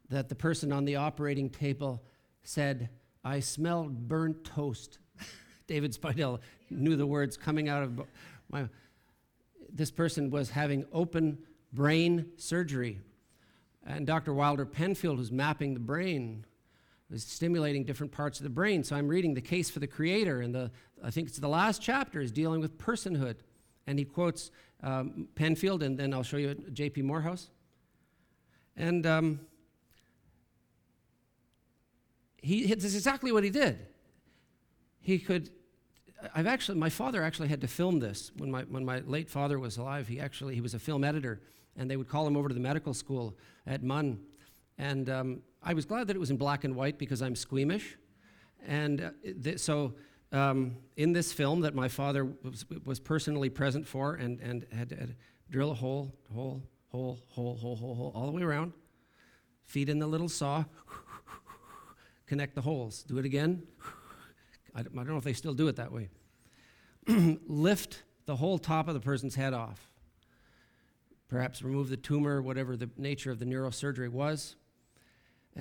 that 0.08 0.28
the 0.28 0.34
person 0.34 0.72
on 0.72 0.84
the 0.84 0.96
operating 0.96 1.50
table 1.50 2.02
said, 2.42 2.88
I 3.24 3.40
smelled 3.40 4.08
burnt 4.08 4.44
toast. 4.44 4.98
David 5.66 5.92
Spidell 5.92 6.40
knew 6.70 6.96
the 6.96 7.06
words 7.06 7.36
coming 7.36 7.68
out 7.68 7.82
of 7.82 8.00
my. 8.50 8.68
This 9.70 9.90
person 9.90 10.30
was 10.30 10.48
having 10.48 10.86
open 10.92 11.38
brain 11.72 12.26
surgery. 12.36 13.00
And 13.86 14.06
Dr. 14.06 14.32
Wilder 14.32 14.64
Penfield 14.64 15.18
was 15.18 15.30
mapping 15.30 15.74
the 15.74 15.80
brain, 15.80 16.44
was 17.10 17.24
stimulating 17.24 17.84
different 17.84 18.12
parts 18.12 18.38
of 18.38 18.44
the 18.44 18.50
brain. 18.50 18.84
So 18.84 18.96
I'm 18.96 19.08
reading 19.08 19.34
the 19.34 19.40
case 19.40 19.70
for 19.70 19.78
the 19.78 19.86
creator, 19.86 20.40
and 20.40 20.54
the, 20.54 20.70
I 21.02 21.10
think 21.10 21.28
it's 21.28 21.38
the 21.38 21.48
last 21.48 21.80
chapter 21.80 22.20
is 22.20 22.30
dealing 22.30 22.60
with 22.60 22.78
personhood. 22.78 23.36
And 23.86 23.98
he 23.98 24.04
quotes 24.04 24.50
um, 24.82 25.28
Penfield, 25.34 25.82
and 25.82 25.98
then 25.98 26.12
I'll 26.12 26.22
show 26.22 26.36
you 26.36 26.54
J.P. 26.72 27.02
Morehouse. 27.02 27.48
And 28.76 29.06
um, 29.06 29.40
he, 32.42 32.66
this 32.74 32.84
is 32.84 32.96
exactly 32.96 33.32
what 33.32 33.44
he 33.44 33.50
did. 33.50 33.78
He 35.00 35.18
could 35.18 35.50
I've 36.34 36.46
actually, 36.46 36.78
my 36.78 36.90
father 36.90 37.22
actually 37.22 37.48
had 37.48 37.60
to 37.60 37.68
film 37.68 38.00
this 38.00 38.32
when 38.36 38.50
my, 38.50 38.62
when 38.62 38.84
my 38.84 39.00
late 39.00 39.30
father 39.30 39.58
was 39.58 39.76
alive. 39.76 40.08
He 40.08 40.18
actually, 40.18 40.54
he 40.54 40.60
was 40.60 40.74
a 40.74 40.78
film 40.78 41.04
editor, 41.04 41.40
and 41.76 41.90
they 41.90 41.96
would 41.96 42.08
call 42.08 42.26
him 42.26 42.36
over 42.36 42.48
to 42.48 42.54
the 42.54 42.60
medical 42.60 42.92
school 42.92 43.36
at 43.66 43.82
MUN. 43.82 44.20
And 44.78 45.10
um, 45.10 45.42
I 45.62 45.74
was 45.74 45.84
glad 45.84 46.06
that 46.06 46.16
it 46.16 46.18
was 46.18 46.30
in 46.30 46.36
black 46.36 46.64
and 46.64 46.74
white 46.76 46.98
because 46.98 47.20
I'm 47.20 47.34
squeamish. 47.34 47.96
And 48.66 49.00
uh, 49.00 49.10
th- 49.42 49.58
so 49.58 49.94
um, 50.32 50.76
in 50.96 51.12
this 51.12 51.32
film 51.32 51.62
that 51.62 51.74
my 51.74 51.88
father 51.88 52.24
was, 52.24 52.64
was 52.84 53.00
personally 53.00 53.50
present 53.50 53.86
for 53.86 54.14
and, 54.14 54.40
and 54.40 54.66
had 54.72 54.90
to 54.90 55.08
drill 55.50 55.70
a 55.70 55.74
hole, 55.74 56.14
hole, 56.32 56.62
hole, 56.88 57.18
hole, 57.28 57.56
hole, 57.56 57.76
hole, 57.76 57.94
hole, 57.94 58.12
all 58.14 58.26
the 58.26 58.32
way 58.32 58.42
around, 58.42 58.72
feed 59.64 59.88
in 59.88 59.98
the 59.98 60.06
little 60.06 60.28
saw, 60.28 60.64
connect 62.26 62.54
the 62.54 62.62
holes. 62.62 63.02
Do 63.02 63.18
it 63.18 63.24
again. 63.24 63.62
I 64.74 64.82
don't 64.82 64.94
know 64.94 65.16
if 65.16 65.24
they 65.24 65.32
still 65.32 65.54
do 65.54 65.68
it 65.68 65.76
that 65.76 65.90
way. 65.90 66.08
lift 67.46 68.04
the 68.26 68.36
whole 68.36 68.58
top 68.58 68.86
of 68.86 68.94
the 68.94 69.00
person's 69.00 69.34
head 69.34 69.54
off. 69.54 69.90
Perhaps 71.28 71.62
remove 71.62 71.88
the 71.88 71.96
tumor, 71.96 72.40
whatever 72.40 72.76
the 72.76 72.88
nature 72.96 73.30
of 73.30 73.38
the 73.38 73.44
neurosurgery 73.44 74.08
was. 74.08 74.56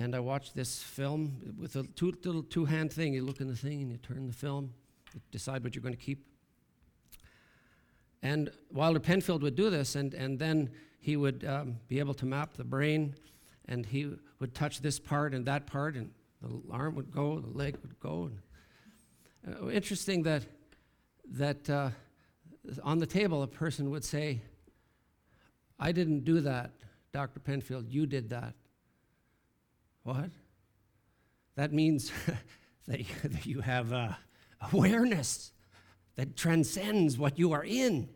And 0.00 0.14
I 0.14 0.20
watched 0.20 0.54
this 0.54 0.80
film 0.80 1.56
with 1.58 1.74
a 1.74 1.82
two, 1.82 2.14
little 2.24 2.44
two 2.44 2.64
hand 2.64 2.92
thing. 2.92 3.14
You 3.14 3.24
look 3.24 3.40
in 3.40 3.48
the 3.48 3.56
thing 3.56 3.82
and 3.82 3.90
you 3.90 3.96
turn 3.96 4.28
the 4.28 4.32
film, 4.32 4.72
you 5.12 5.20
decide 5.32 5.64
what 5.64 5.74
you're 5.74 5.82
going 5.82 5.96
to 5.96 6.00
keep. 6.00 6.24
And 8.22 8.50
Wilder 8.72 9.00
Penfield 9.00 9.42
would 9.42 9.56
do 9.56 9.70
this, 9.70 9.96
and, 9.96 10.14
and 10.14 10.38
then 10.38 10.70
he 11.00 11.16
would 11.16 11.44
um, 11.44 11.78
be 11.88 11.98
able 11.98 12.14
to 12.14 12.26
map 12.26 12.54
the 12.56 12.64
brain, 12.64 13.16
and 13.66 13.84
he 13.84 14.12
would 14.38 14.54
touch 14.54 14.80
this 14.80 15.00
part 15.00 15.34
and 15.34 15.44
that 15.46 15.66
part, 15.66 15.96
and 15.96 16.10
the 16.42 16.60
arm 16.70 16.94
would 16.94 17.10
go, 17.10 17.40
the 17.40 17.58
leg 17.58 17.76
would 17.82 17.98
go. 17.98 18.30
And, 19.44 19.56
uh, 19.62 19.68
interesting 19.68 20.22
that, 20.24 20.44
that 21.32 21.68
uh, 21.68 21.90
on 22.84 22.98
the 22.98 23.06
table, 23.06 23.42
a 23.42 23.48
person 23.48 23.90
would 23.90 24.04
say, 24.04 24.42
I 25.78 25.90
didn't 25.90 26.24
do 26.24 26.40
that, 26.40 26.72
Dr. 27.12 27.40
Penfield, 27.40 27.88
you 27.88 28.06
did 28.06 28.30
that. 28.30 28.54
What? 30.08 30.30
That 31.56 31.74
means 31.74 32.10
that, 32.88 33.44
you, 33.44 33.60
have 33.60 33.92
uh, 33.92 34.12
awareness 34.72 35.52
that 36.16 36.34
transcends 36.34 37.18
what 37.18 37.38
you 37.38 37.52
are 37.52 37.62
in. 37.62 38.08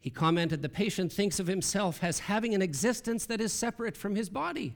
He 0.00 0.10
commented, 0.10 0.62
The 0.62 0.68
patient 0.68 1.12
thinks 1.12 1.38
of 1.38 1.46
himself 1.46 2.02
as 2.02 2.18
having 2.18 2.56
an 2.56 2.60
existence 2.60 3.24
that 3.26 3.40
is 3.40 3.52
separate 3.52 3.96
from 3.96 4.16
his 4.16 4.28
body. 4.28 4.74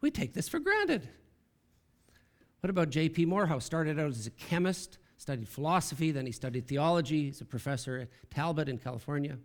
We 0.00 0.10
take 0.10 0.34
this 0.34 0.48
for 0.48 0.58
granted. 0.58 1.08
What 2.58 2.70
about 2.70 2.90
J.P. 2.90 3.26
Morehouse? 3.26 3.64
Started 3.64 4.00
out 4.00 4.10
as 4.10 4.26
a 4.26 4.30
chemist, 4.30 4.98
studied 5.18 5.48
philosophy, 5.48 6.10
then 6.10 6.26
he 6.26 6.32
studied 6.32 6.66
theology. 6.66 7.26
He's 7.26 7.40
a 7.40 7.44
professor 7.44 7.98
at 7.98 8.30
Talbot 8.32 8.68
in 8.68 8.78
California. 8.78 9.38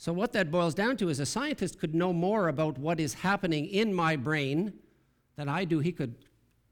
So, 0.00 0.14
what 0.14 0.32
that 0.32 0.50
boils 0.50 0.72
down 0.72 0.96
to 0.96 1.10
is 1.10 1.20
a 1.20 1.26
scientist 1.26 1.78
could 1.78 1.94
know 1.94 2.10
more 2.10 2.48
about 2.48 2.78
what 2.78 2.98
is 2.98 3.12
happening 3.12 3.66
in 3.66 3.92
my 3.92 4.16
brain 4.16 4.72
than 5.36 5.46
I 5.46 5.66
do. 5.66 5.80
He 5.80 5.92
could, 5.92 6.14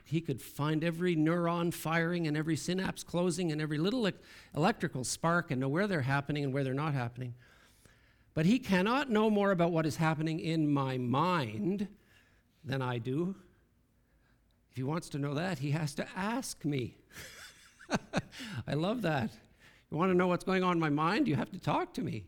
he 0.03 0.23
could 0.23 0.41
find 0.41 0.83
every 0.83 1.15
neuron 1.15 1.75
firing 1.75 2.27
and 2.27 2.39
every 2.39 2.57
synapse 2.57 3.05
closing 3.05 3.53
and 3.53 3.61
every 3.61 3.77
little 3.77 4.11
electrical 4.57 5.05
spark 5.05 5.51
and 5.51 5.61
know 5.61 5.69
where 5.69 5.87
they're 5.87 6.01
happening 6.01 6.43
and 6.43 6.55
where 6.55 6.65
they're 6.65 6.73
not 6.73 6.95
happening. 6.95 7.35
But 8.33 8.47
he 8.47 8.59
cannot 8.59 9.11
know 9.11 9.29
more 9.29 9.51
about 9.51 9.73
what 9.73 9.85
is 9.85 9.97
happening 9.97 10.41
in 10.41 10.73
my 10.73 10.97
mind 10.97 11.87
than 12.65 12.81
I 12.81 12.97
do. 12.97 13.35
If 14.71 14.79
he 14.79 14.83
wants 14.83 15.11
to 15.11 15.19
know 15.19 15.35
that, 15.35 15.59
he 15.59 15.73
has 15.73 15.95
to 15.97 16.07
ask 16.17 16.65
me. 16.65 16.97
I 18.67 18.73
love 18.73 19.03
that. 19.03 19.31
You 19.91 19.99
want 19.99 20.13
to 20.13 20.17
know 20.17 20.29
what's 20.29 20.45
going 20.45 20.63
on 20.63 20.73
in 20.73 20.81
my 20.81 20.89
mind? 20.89 21.29
You 21.29 21.37
have 21.37 21.53
to 21.53 21.61
talk 21.61 21.93
to 21.93 22.01
me. 22.01 22.25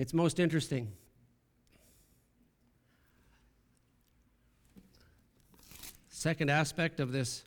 It's 0.00 0.14
most 0.14 0.40
interesting. 0.40 0.90
Second 6.08 6.48
aspect 6.50 7.00
of 7.00 7.12
this 7.12 7.44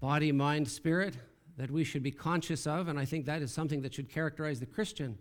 body, 0.00 0.32
mind, 0.32 0.66
spirit 0.66 1.14
that 1.58 1.70
we 1.70 1.84
should 1.84 2.02
be 2.02 2.10
conscious 2.10 2.66
of, 2.66 2.88
and 2.88 2.98
I 2.98 3.04
think 3.04 3.24
that 3.26 3.40
is 3.40 3.52
something 3.52 3.82
that 3.82 3.94
should 3.94 4.08
characterize 4.08 4.58
the 4.58 4.66
Christian 4.66 5.16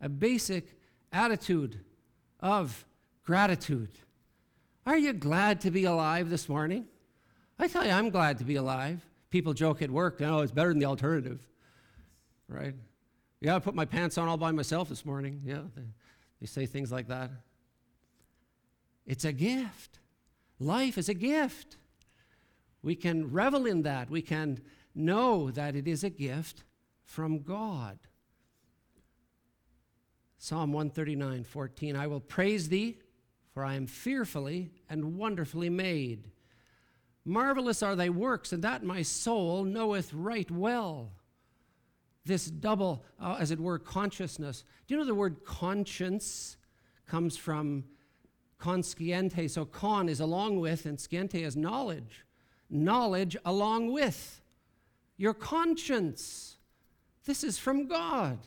a 0.00 0.08
basic 0.08 0.74
attitude 1.12 1.78
of 2.40 2.86
gratitude. 3.22 3.90
Are 4.86 4.96
you 4.96 5.12
glad 5.12 5.60
to 5.60 5.70
be 5.70 5.84
alive 5.84 6.30
this 6.30 6.48
morning? 6.48 6.86
I 7.58 7.68
tell 7.68 7.84
you, 7.84 7.90
I'm 7.90 8.08
glad 8.08 8.38
to 8.38 8.44
be 8.44 8.56
alive. 8.56 9.04
People 9.28 9.52
joke 9.52 9.82
at 9.82 9.90
work, 9.90 10.22
oh, 10.22 10.40
it's 10.40 10.50
better 10.50 10.70
than 10.70 10.78
the 10.78 10.86
alternative, 10.86 11.46
right? 12.48 12.74
Yeah, 13.40 13.56
I 13.56 13.58
put 13.58 13.74
my 13.74 13.86
pants 13.86 14.18
on 14.18 14.28
all 14.28 14.36
by 14.36 14.52
myself 14.52 14.88
this 14.88 15.04
morning. 15.04 15.40
Yeah, 15.44 15.62
they, 15.74 15.82
they 16.40 16.46
say 16.46 16.66
things 16.66 16.92
like 16.92 17.08
that. 17.08 17.30
It's 19.06 19.24
a 19.24 19.32
gift. 19.32 19.98
Life 20.58 20.98
is 20.98 21.08
a 21.08 21.14
gift. 21.14 21.76
We 22.82 22.94
can 22.94 23.30
revel 23.32 23.66
in 23.66 23.82
that. 23.82 24.10
We 24.10 24.22
can 24.22 24.60
know 24.94 25.50
that 25.52 25.74
it 25.74 25.88
is 25.88 26.04
a 26.04 26.10
gift 26.10 26.64
from 27.04 27.40
God. 27.42 27.98
Psalm 30.38 30.72
139, 30.72 31.44
14. 31.44 31.96
I 31.96 32.06
will 32.06 32.20
praise 32.20 32.68
thee, 32.68 32.98
for 33.52 33.64
I 33.64 33.74
am 33.74 33.86
fearfully 33.86 34.70
and 34.88 35.16
wonderfully 35.16 35.70
made. 35.70 36.30
Marvelous 37.24 37.82
are 37.82 37.96
thy 37.96 38.08
works, 38.10 38.52
and 38.52 38.64
that 38.64 38.82
my 38.82 39.02
soul 39.02 39.64
knoweth 39.64 40.12
right 40.12 40.50
well 40.50 41.12
this 42.24 42.46
double, 42.46 43.04
uh, 43.20 43.36
as 43.38 43.50
it 43.50 43.58
were, 43.58 43.78
consciousness. 43.78 44.64
Do 44.86 44.94
you 44.94 45.00
know 45.00 45.06
the 45.06 45.14
word 45.14 45.44
conscience 45.44 46.56
comes 47.06 47.36
from 47.36 47.84
consciente? 48.60 49.50
So 49.50 49.64
con 49.64 50.08
is 50.08 50.20
along 50.20 50.60
with, 50.60 50.86
and 50.86 50.98
sciente 50.98 51.36
is 51.36 51.56
knowledge. 51.56 52.24
Knowledge 52.68 53.36
along 53.44 53.92
with 53.92 54.40
your 55.16 55.34
conscience. 55.34 56.56
This 57.24 57.42
is 57.42 57.58
from 57.58 57.88
God. 57.88 58.38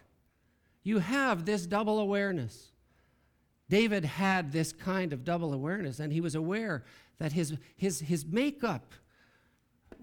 You 0.84 1.00
have 1.00 1.46
this 1.46 1.66
double 1.66 2.00
awareness. 2.00 2.72
David 3.70 4.06
had 4.06 4.52
this 4.52 4.72
kind 4.72 5.14
of 5.14 5.24
double 5.24 5.54
awareness, 5.54 6.00
and 6.00 6.12
he 6.14 6.22
was 6.22 6.36
aware 6.36 6.84
that 7.18 7.32
his, 7.32 7.56
his, 7.76 8.02
his 8.02 8.26
makeup 8.26 8.94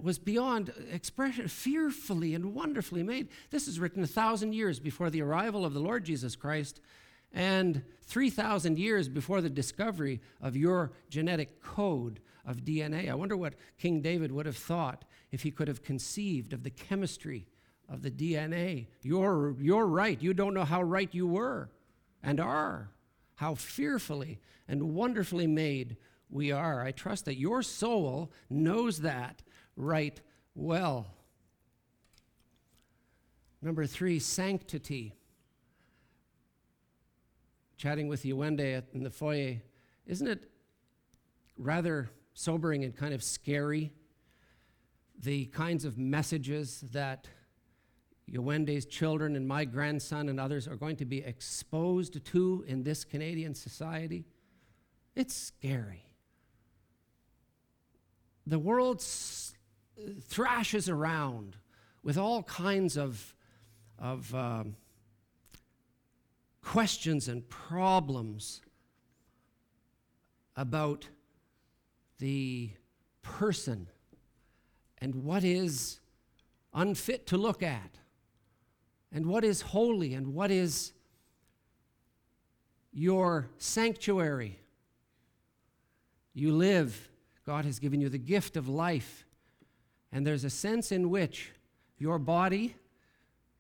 was 0.02 0.18
beyond 0.18 0.72
expression, 0.90 1.48
fearfully 1.48 2.34
and 2.34 2.54
wonderfully 2.54 3.02
made. 3.02 3.28
This 3.50 3.68
is 3.68 3.80
written 3.80 4.02
a 4.02 4.06
thousand 4.06 4.54
years 4.54 4.80
before 4.80 5.10
the 5.10 5.22
arrival 5.22 5.64
of 5.64 5.74
the 5.74 5.80
Lord 5.80 6.04
Jesus 6.04 6.36
Christ 6.36 6.80
and 7.32 7.82
3,000 8.02 8.78
years 8.78 9.08
before 9.08 9.40
the 9.40 9.50
discovery 9.50 10.20
of 10.40 10.56
your 10.56 10.92
genetic 11.08 11.62
code 11.62 12.20
of 12.44 12.64
DNA. 12.64 13.08
I 13.10 13.14
wonder 13.14 13.36
what 13.36 13.54
King 13.78 14.00
David 14.00 14.32
would 14.32 14.46
have 14.46 14.56
thought 14.56 15.04
if 15.30 15.42
he 15.42 15.50
could 15.50 15.68
have 15.68 15.82
conceived 15.82 16.52
of 16.52 16.64
the 16.64 16.70
chemistry 16.70 17.46
of 17.88 18.02
the 18.02 18.10
DNA. 18.10 18.86
You're, 19.02 19.54
you're 19.60 19.86
right. 19.86 20.20
You 20.20 20.34
don't 20.34 20.54
know 20.54 20.64
how 20.64 20.82
right 20.82 21.08
you 21.12 21.26
were 21.26 21.70
and 22.22 22.40
are, 22.40 22.90
how 23.36 23.54
fearfully 23.54 24.40
and 24.66 24.94
wonderfully 24.94 25.46
made 25.46 25.96
we 26.28 26.52
are. 26.52 26.84
I 26.84 26.92
trust 26.92 27.24
that 27.24 27.38
your 27.38 27.62
soul 27.62 28.32
knows 28.48 29.00
that 29.00 29.42
right 29.80 30.20
well. 30.54 31.06
Number 33.62 33.86
three, 33.86 34.18
sanctity. 34.18 35.14
Chatting 37.76 38.08
with 38.08 38.24
Yuende 38.24 38.82
in 38.92 39.02
the 39.02 39.10
foyer, 39.10 39.56
isn't 40.06 40.26
it 40.26 40.50
rather 41.56 42.10
sobering 42.34 42.84
and 42.84 42.94
kind 42.94 43.14
of 43.14 43.22
scary? 43.22 43.92
The 45.18 45.46
kinds 45.46 45.84
of 45.84 45.98
messages 45.98 46.82
that 46.92 47.28
Yuende's 48.30 48.86
children 48.86 49.34
and 49.34 49.46
my 49.46 49.64
grandson 49.64 50.28
and 50.28 50.38
others 50.38 50.68
are 50.68 50.76
going 50.76 50.96
to 50.96 51.04
be 51.04 51.18
exposed 51.18 52.24
to 52.24 52.64
in 52.66 52.82
this 52.82 53.04
Canadian 53.04 53.54
society. 53.54 54.24
It's 55.16 55.34
scary. 55.34 56.04
The 58.46 58.58
world's 58.58 59.54
thrashes 60.22 60.88
around 60.88 61.56
with 62.02 62.16
all 62.16 62.42
kinds 62.44 62.96
of, 62.96 63.34
of 63.98 64.34
um, 64.34 64.76
questions 66.62 67.28
and 67.28 67.48
problems 67.48 68.62
about 70.56 71.08
the 72.18 72.70
person 73.22 73.88
and 74.98 75.14
what 75.14 75.44
is 75.44 76.00
unfit 76.74 77.26
to 77.26 77.36
look 77.36 77.62
at 77.62 77.98
and 79.12 79.26
what 79.26 79.44
is 79.44 79.62
holy 79.62 80.14
and 80.14 80.34
what 80.34 80.50
is 80.50 80.92
your 82.92 83.48
sanctuary. 83.58 84.60
You 86.32 86.52
live, 86.52 87.10
God 87.44 87.64
has 87.64 87.78
given 87.78 88.00
you 88.00 88.08
the 88.08 88.18
gift 88.18 88.56
of 88.56 88.68
life 88.68 89.26
and 90.12 90.26
there's 90.26 90.44
a 90.44 90.50
sense 90.50 90.92
in 90.92 91.10
which 91.10 91.52
your 91.98 92.18
body 92.18 92.74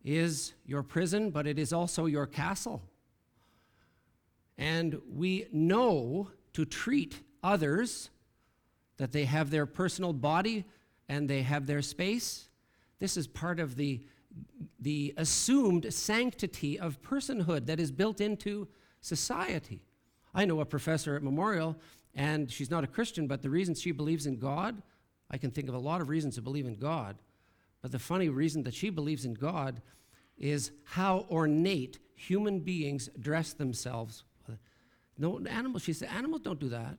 is 0.04 0.54
your 0.64 0.82
prison, 0.82 1.30
but 1.30 1.46
it 1.46 1.58
is 1.58 1.72
also 1.72 2.06
your 2.06 2.26
castle. 2.26 2.82
And 4.58 5.00
we 5.10 5.46
know 5.52 6.30
to 6.52 6.64
treat 6.64 7.20
others 7.42 8.10
that 8.96 9.12
they 9.12 9.24
have 9.24 9.50
their 9.50 9.66
personal 9.66 10.12
body 10.12 10.64
and 11.08 11.28
they 11.28 11.42
have 11.42 11.66
their 11.66 11.82
space. 11.82 12.48
This 12.98 13.16
is 13.16 13.26
part 13.26 13.60
of 13.60 13.76
the, 13.76 14.00
the 14.78 15.14
assumed 15.16 15.92
sanctity 15.92 16.78
of 16.78 17.00
personhood 17.02 17.66
that 17.66 17.80
is 17.80 17.90
built 17.90 18.20
into 18.20 18.68
society. 19.00 19.82
I 20.34 20.44
know 20.44 20.60
a 20.60 20.66
professor 20.66 21.16
at 21.16 21.22
Memorial, 21.22 21.76
and 22.14 22.50
she's 22.50 22.70
not 22.70 22.84
a 22.84 22.86
Christian, 22.86 23.26
but 23.26 23.42
the 23.42 23.50
reason 23.50 23.74
she 23.74 23.92
believes 23.92 24.26
in 24.26 24.38
God 24.38 24.82
I 25.30 25.38
can 25.38 25.50
think 25.50 25.68
of 25.68 25.74
a 25.74 25.78
lot 25.78 26.00
of 26.00 26.08
reasons 26.08 26.34
to 26.34 26.42
believe 26.42 26.66
in 26.66 26.76
God, 26.76 27.16
But 27.82 27.92
the 27.92 27.98
funny 27.98 28.28
reason 28.28 28.62
that 28.64 28.74
she 28.74 28.90
believes 28.90 29.24
in 29.24 29.34
God 29.34 29.80
is 30.36 30.70
how 30.84 31.26
ornate 31.30 31.98
human 32.14 32.60
beings 32.60 33.08
dress 33.18 33.52
themselves. 33.52 34.24
No 35.16 35.38
animals, 35.46 35.82
she 35.82 35.92
said, 35.92 36.08
animals 36.08 36.42
don't 36.42 36.58
do 36.58 36.70
that. 36.70 36.98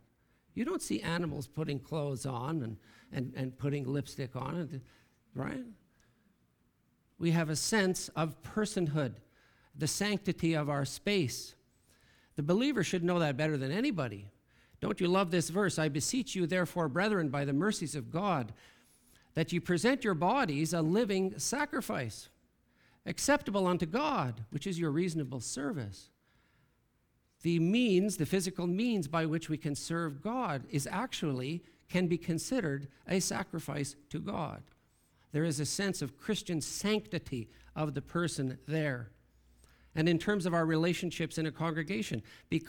You 0.53 0.65
don't 0.65 0.81
see 0.81 1.01
animals 1.01 1.47
putting 1.47 1.79
clothes 1.79 2.25
on 2.25 2.61
and, 2.61 2.77
and, 3.11 3.33
and 3.35 3.57
putting 3.57 3.85
lipstick 3.85 4.35
on, 4.35 4.81
right? 5.33 5.63
We 7.17 7.31
have 7.31 7.49
a 7.49 7.55
sense 7.55 8.09
of 8.09 8.41
personhood, 8.43 9.15
the 9.75 9.87
sanctity 9.87 10.53
of 10.53 10.69
our 10.69 10.85
space. 10.85 11.55
The 12.35 12.43
believer 12.43 12.83
should 12.83 13.03
know 13.03 13.19
that 13.19 13.37
better 13.37 13.57
than 13.57 13.71
anybody. 13.71 14.27
Don't 14.81 14.99
you 14.99 15.07
love 15.07 15.29
this 15.31 15.49
verse? 15.49 15.77
I 15.77 15.89
beseech 15.89 16.35
you, 16.35 16.47
therefore, 16.47 16.89
brethren, 16.89 17.29
by 17.29 17.45
the 17.45 17.53
mercies 17.53 17.95
of 17.95 18.11
God, 18.11 18.51
that 19.35 19.53
you 19.53 19.61
present 19.61 20.03
your 20.03 20.15
bodies 20.15 20.73
a 20.73 20.81
living 20.81 21.37
sacrifice, 21.37 22.29
acceptable 23.05 23.67
unto 23.67 23.85
God, 23.85 24.43
which 24.49 24.65
is 24.65 24.79
your 24.79 24.91
reasonable 24.91 25.39
service. 25.39 26.09
The 27.43 27.59
means, 27.59 28.17
the 28.17 28.25
physical 28.25 28.67
means 28.67 29.07
by 29.07 29.25
which 29.25 29.49
we 29.49 29.57
can 29.57 29.75
serve 29.75 30.21
God, 30.21 30.63
is 30.69 30.87
actually, 30.91 31.63
can 31.87 32.07
be 32.07 32.17
considered 32.17 32.87
a 33.07 33.19
sacrifice 33.19 33.95
to 34.09 34.19
God. 34.19 34.63
There 35.31 35.43
is 35.43 35.59
a 35.59 35.65
sense 35.65 36.01
of 36.01 36.17
Christian 36.17 36.59
sanctity 36.59 37.49
of 37.75 37.93
the 37.93 38.01
person 38.01 38.57
there. 38.67 39.11
And 39.95 40.09
in 40.09 40.17
terms 40.17 40.45
of 40.45 40.53
our 40.53 40.65
relationships 40.65 41.37
in 41.37 41.45
a 41.45 41.51
congregation, 41.51 42.21
be 42.49 42.63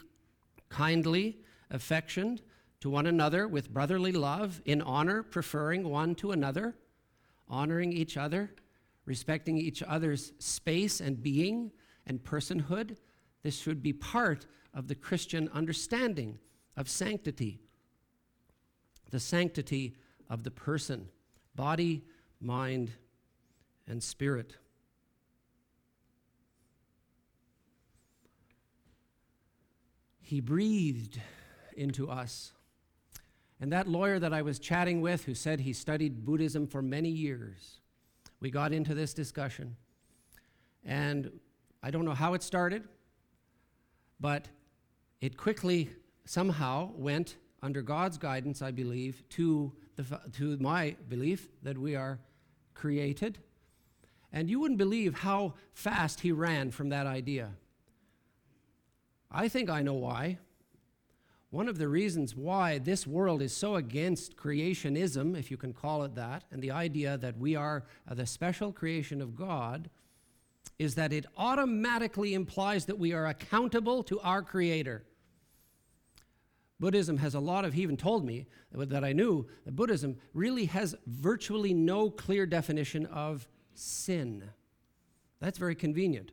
kindly, 0.68 1.38
affection 1.72 2.38
to 2.80 2.90
one 2.90 3.06
another 3.06 3.48
with 3.48 3.72
brotherly 3.72 4.12
love, 4.12 4.60
in 4.64 4.82
honor, 4.82 5.22
preferring 5.22 5.88
one 5.88 6.14
to 6.16 6.30
another, 6.32 6.76
honoring 7.48 7.92
each 7.92 8.16
other, 8.16 8.50
respecting 9.04 9.56
each 9.56 9.82
other's 9.82 10.32
space 10.38 11.00
and 11.00 11.22
being 11.22 11.72
and 12.06 12.22
personhood. 12.22 12.96
This 13.42 13.58
should 13.58 13.82
be 13.82 13.92
part 13.92 14.46
of 14.74 14.88
the 14.88 14.94
Christian 14.94 15.48
understanding 15.52 16.38
of 16.76 16.88
sanctity, 16.88 17.60
the 19.10 19.20
sanctity 19.20 19.96
of 20.30 20.44
the 20.44 20.50
person, 20.50 21.08
body, 21.54 22.04
mind, 22.40 22.92
and 23.86 24.02
spirit. 24.02 24.56
He 30.20 30.40
breathed 30.40 31.20
into 31.74 32.10
us. 32.10 32.52
And 33.60 33.72
that 33.72 33.86
lawyer 33.86 34.18
that 34.18 34.32
I 34.32 34.42
was 34.42 34.58
chatting 34.58 35.00
with, 35.00 35.24
who 35.24 35.34
said 35.34 35.60
he 35.60 35.72
studied 35.72 36.24
Buddhism 36.24 36.66
for 36.66 36.82
many 36.82 37.08
years, 37.08 37.80
we 38.40 38.50
got 38.50 38.72
into 38.72 38.94
this 38.94 39.14
discussion. 39.14 39.76
And 40.84 41.30
I 41.82 41.90
don't 41.92 42.04
know 42.04 42.14
how 42.14 42.34
it 42.34 42.42
started, 42.42 42.82
but 44.18 44.48
it 45.20 45.36
quickly 45.36 45.90
somehow 46.24 46.90
went 46.96 47.36
under 47.62 47.82
God's 47.82 48.18
guidance, 48.18 48.62
I 48.62 48.72
believe, 48.72 49.22
to, 49.30 49.72
the, 49.94 50.20
to 50.32 50.56
my 50.58 50.96
belief 51.08 51.48
that 51.62 51.78
we 51.78 51.94
are 51.94 52.18
created. 52.74 53.38
And 54.32 54.50
you 54.50 54.58
wouldn't 54.58 54.78
believe 54.78 55.14
how 55.14 55.54
fast 55.72 56.20
he 56.20 56.32
ran 56.32 56.72
from 56.72 56.88
that 56.88 57.06
idea. 57.06 57.50
I 59.30 59.48
think 59.48 59.70
I 59.70 59.82
know 59.82 59.94
why. 59.94 60.38
One 61.52 61.68
of 61.68 61.76
the 61.76 61.86
reasons 61.86 62.34
why 62.34 62.78
this 62.78 63.06
world 63.06 63.42
is 63.42 63.54
so 63.54 63.74
against 63.74 64.38
creationism, 64.38 65.38
if 65.38 65.50
you 65.50 65.58
can 65.58 65.74
call 65.74 66.02
it 66.02 66.14
that, 66.14 66.44
and 66.50 66.62
the 66.62 66.70
idea 66.70 67.18
that 67.18 67.36
we 67.36 67.56
are 67.56 67.84
the 68.10 68.24
special 68.24 68.72
creation 68.72 69.20
of 69.20 69.36
God, 69.36 69.90
is 70.78 70.94
that 70.94 71.12
it 71.12 71.26
automatically 71.36 72.32
implies 72.32 72.86
that 72.86 72.98
we 72.98 73.12
are 73.12 73.26
accountable 73.26 74.02
to 74.04 74.18
our 74.20 74.40
Creator. 74.40 75.04
Buddhism 76.80 77.18
has 77.18 77.34
a 77.34 77.40
lot 77.40 77.66
of, 77.66 77.74
he 77.74 77.82
even 77.82 77.98
told 77.98 78.24
me 78.24 78.46
that 78.72 79.04
I 79.04 79.12
knew, 79.12 79.46
that 79.66 79.76
Buddhism 79.76 80.16
really 80.32 80.64
has 80.64 80.94
virtually 81.06 81.74
no 81.74 82.08
clear 82.08 82.46
definition 82.46 83.04
of 83.04 83.46
sin. 83.74 84.42
That's 85.38 85.58
very 85.58 85.74
convenient. 85.74 86.32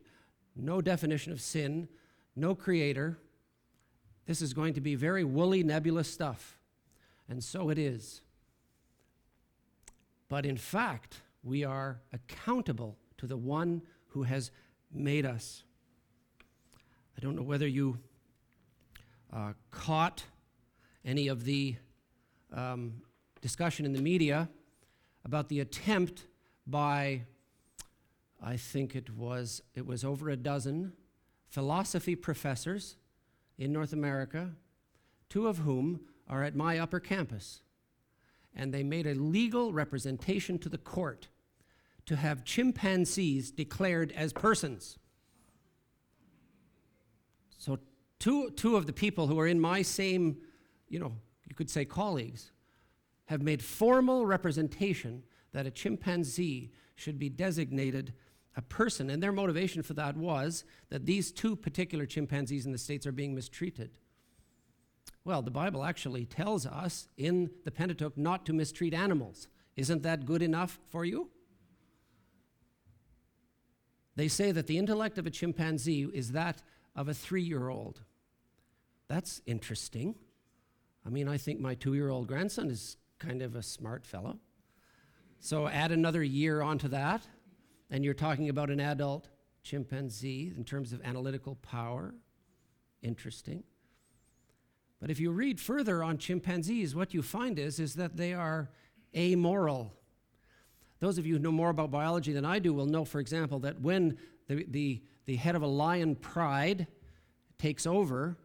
No 0.56 0.80
definition 0.80 1.30
of 1.30 1.42
sin, 1.42 1.88
no 2.34 2.54
creator, 2.54 3.18
this 4.30 4.40
is 4.40 4.54
going 4.54 4.74
to 4.74 4.80
be 4.80 4.94
very 4.94 5.24
woolly, 5.24 5.64
nebulous 5.64 6.08
stuff. 6.08 6.56
And 7.28 7.42
so 7.42 7.68
it 7.68 7.80
is. 7.80 8.20
But 10.28 10.46
in 10.46 10.56
fact, 10.56 11.16
we 11.42 11.64
are 11.64 11.98
accountable 12.12 12.96
to 13.18 13.26
the 13.26 13.36
one 13.36 13.82
who 14.10 14.22
has 14.22 14.52
made 14.92 15.26
us. 15.26 15.64
I 17.18 17.20
don't 17.20 17.34
know 17.34 17.42
whether 17.42 17.66
you 17.66 17.98
uh, 19.32 19.54
caught 19.72 20.22
any 21.04 21.26
of 21.26 21.42
the 21.42 21.74
um, 22.52 23.02
discussion 23.40 23.84
in 23.84 23.92
the 23.92 24.00
media 24.00 24.48
about 25.24 25.48
the 25.48 25.58
attempt 25.58 26.28
by, 26.68 27.22
I 28.40 28.56
think 28.56 28.94
it 28.94 29.10
was, 29.10 29.60
it 29.74 29.84
was 29.84 30.04
over 30.04 30.30
a 30.30 30.36
dozen 30.36 30.92
philosophy 31.48 32.14
professors 32.14 32.94
in 33.60 33.72
North 33.72 33.92
America, 33.92 34.50
two 35.28 35.46
of 35.46 35.58
whom 35.58 36.00
are 36.26 36.42
at 36.42 36.56
my 36.56 36.78
upper 36.78 36.98
campus. 36.98 37.60
And 38.56 38.72
they 38.72 38.82
made 38.82 39.06
a 39.06 39.14
legal 39.14 39.72
representation 39.72 40.58
to 40.60 40.68
the 40.68 40.78
court 40.78 41.28
to 42.06 42.16
have 42.16 42.42
chimpanzees 42.42 43.52
declared 43.52 44.12
as 44.12 44.32
persons. 44.32 44.98
So, 47.58 47.78
two, 48.18 48.50
two 48.52 48.76
of 48.76 48.86
the 48.86 48.92
people 48.94 49.26
who 49.26 49.38
are 49.38 49.46
in 49.46 49.60
my 49.60 49.82
same, 49.82 50.38
you 50.88 50.98
know, 50.98 51.12
you 51.46 51.54
could 51.54 51.68
say 51.70 51.84
colleagues, 51.84 52.50
have 53.26 53.42
made 53.42 53.62
formal 53.62 54.24
representation 54.24 55.22
that 55.52 55.66
a 55.66 55.70
chimpanzee 55.70 56.72
should 56.96 57.18
be 57.18 57.28
designated 57.28 58.14
a 58.56 58.62
person. 58.62 59.10
And 59.10 59.22
their 59.22 59.32
motivation 59.32 59.82
for 59.82 59.94
that 59.94 60.16
was 60.16 60.64
that 60.88 61.06
these 61.06 61.30
two 61.30 61.56
particular 61.56 62.06
chimpanzees 62.06 62.66
in 62.66 62.72
the 62.72 62.78
States 62.78 63.06
are 63.06 63.12
being 63.12 63.34
mistreated. 63.34 63.90
Well, 65.24 65.42
the 65.42 65.50
Bible 65.50 65.84
actually 65.84 66.24
tells 66.24 66.66
us 66.66 67.08
in 67.16 67.50
the 67.64 67.70
Pentateuch 67.70 68.16
not 68.16 68.46
to 68.46 68.52
mistreat 68.52 68.94
animals. 68.94 69.48
Isn't 69.76 70.02
that 70.02 70.26
good 70.26 70.42
enough 70.42 70.78
for 70.90 71.04
you? 71.04 71.30
They 74.16 74.28
say 74.28 74.52
that 74.52 74.66
the 74.66 74.78
intellect 74.78 75.18
of 75.18 75.26
a 75.26 75.30
chimpanzee 75.30 76.08
is 76.12 76.32
that 76.32 76.62
of 76.96 77.08
a 77.08 77.14
three 77.14 77.42
year 77.42 77.68
old. 77.68 78.02
That's 79.08 79.40
interesting. 79.46 80.14
I 81.06 81.08
mean, 81.08 81.28
I 81.28 81.36
think 81.36 81.60
my 81.60 81.74
two 81.74 81.94
year 81.94 82.10
old 82.10 82.26
grandson 82.26 82.70
is 82.70 82.96
kind 83.18 83.42
of 83.42 83.54
a 83.54 83.62
smart 83.62 84.04
fellow. 84.04 84.38
So 85.38 85.68
add 85.68 85.92
another 85.92 86.22
year 86.22 86.60
onto 86.60 86.88
that 86.88 87.22
and 87.90 88.04
you're 88.04 88.14
talking 88.14 88.48
about 88.48 88.70
an 88.70 88.80
adult 88.80 89.28
chimpanzee 89.62 90.52
in 90.56 90.64
terms 90.64 90.92
of 90.92 91.02
analytical 91.02 91.56
power. 91.56 92.14
Interesting. 93.02 93.64
But 95.00 95.10
if 95.10 95.18
you 95.18 95.30
read 95.30 95.58
further 95.58 96.04
on 96.04 96.18
chimpanzees, 96.18 96.94
what 96.94 97.14
you 97.14 97.22
find 97.22 97.58
is, 97.58 97.80
is 97.80 97.94
that 97.94 98.16
they 98.16 98.34
are 98.34 98.70
amoral. 99.16 99.94
Those 101.00 101.16
of 101.16 101.26
you 101.26 101.34
who 101.34 101.38
know 101.38 101.52
more 101.52 101.70
about 101.70 101.90
biology 101.90 102.32
than 102.32 102.44
I 102.44 102.58
do 102.58 102.74
will 102.74 102.86
know, 102.86 103.04
for 103.04 103.18
example, 103.18 103.58
that 103.60 103.80
when 103.80 104.18
the, 104.48 104.66
the, 104.68 105.02
the 105.24 105.36
head 105.36 105.56
of 105.56 105.62
a 105.62 105.66
lion 105.66 106.14
pride 106.16 106.86
takes 107.58 107.86
over, 107.86 108.36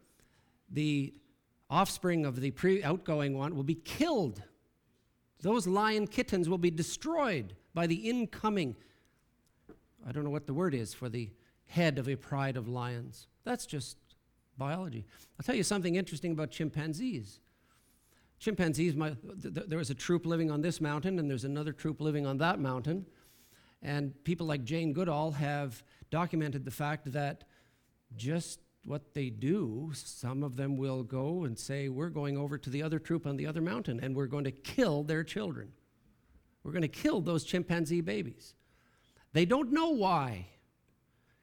the 0.70 1.14
offspring 1.70 2.26
of 2.26 2.40
the 2.40 2.52
pre 2.52 2.84
outgoing 2.84 3.38
one 3.38 3.56
will 3.56 3.64
be 3.64 3.76
killed. 3.76 4.42
Those 5.42 5.68
lion 5.68 6.08
kittens 6.08 6.48
will 6.48 6.58
be 6.58 6.72
destroyed 6.72 7.56
by 7.74 7.88
the 7.88 7.96
incoming 7.96 8.78
I 10.08 10.12
don't 10.12 10.24
know 10.24 10.30
what 10.30 10.46
the 10.46 10.54
word 10.54 10.74
is 10.74 10.94
for 10.94 11.10
the 11.10 11.30
head 11.68 11.98
of 11.98 12.08
a 12.08 12.16
pride 12.16 12.58
of 12.58 12.68
lions. 12.68 13.28
That's 13.44 13.66
just 13.66 13.98
biology. 14.58 15.06
I'll 15.40 15.44
tell 15.44 15.56
you 15.56 15.64
something 15.64 15.96
interesting 15.96 16.32
about 16.32 16.52
chimpanzees. 16.52 17.40
Chimpanzees, 18.40 18.96
my, 18.96 19.16
th- 19.42 19.54
th- 19.54 19.68
there 19.68 19.78
was 19.78 19.90
a 19.90 19.96
troop 19.96 20.26
living 20.26 20.52
on 20.52 20.62
this 20.62 20.80
mountain, 20.80 21.20
and 21.20 21.30
there's 21.30 21.46
another 21.46 21.74
troop 21.74 22.02
living 22.02 22.26
on 22.26 22.38
that 22.38 22.60
mountain. 22.60 23.06
And 23.82 24.14
people 24.24 24.46
like 24.46 24.64
Jane 24.64 24.94
Goodall 24.94 25.32
have 25.32 25.84
documented 26.12 26.66
the 26.66 26.72
fact 26.72 27.12
that 27.14 27.46
just 28.16 28.60
what 28.86 29.14
they 29.14 29.30
do, 29.30 29.92
some 29.94 30.44
of 30.44 30.56
them 30.56 30.78
will 30.78 31.04
go 31.04 31.46
and 31.46 31.58
say, 31.58 31.90
We're 31.90 32.10
going 32.10 32.38
over 32.38 32.58
to 32.58 32.70
the 32.70 32.84
other 32.84 33.00
troop 33.00 33.26
on 33.26 33.38
the 33.38 33.48
other 33.48 33.62
mountain, 33.62 34.00
and 34.02 34.16
we're 34.16 34.28
going 34.28 34.44
to 34.44 34.52
kill 34.52 35.04
their 35.04 35.24
children. 35.24 35.72
We're 36.64 36.72
going 36.72 36.82
to 36.84 36.88
kill 36.88 37.22
those 37.22 37.44
chimpanzee 37.44 38.02
babies. 38.02 38.54
They 39.36 39.44
don't 39.44 39.74
know 39.74 39.90
why. 39.90 40.48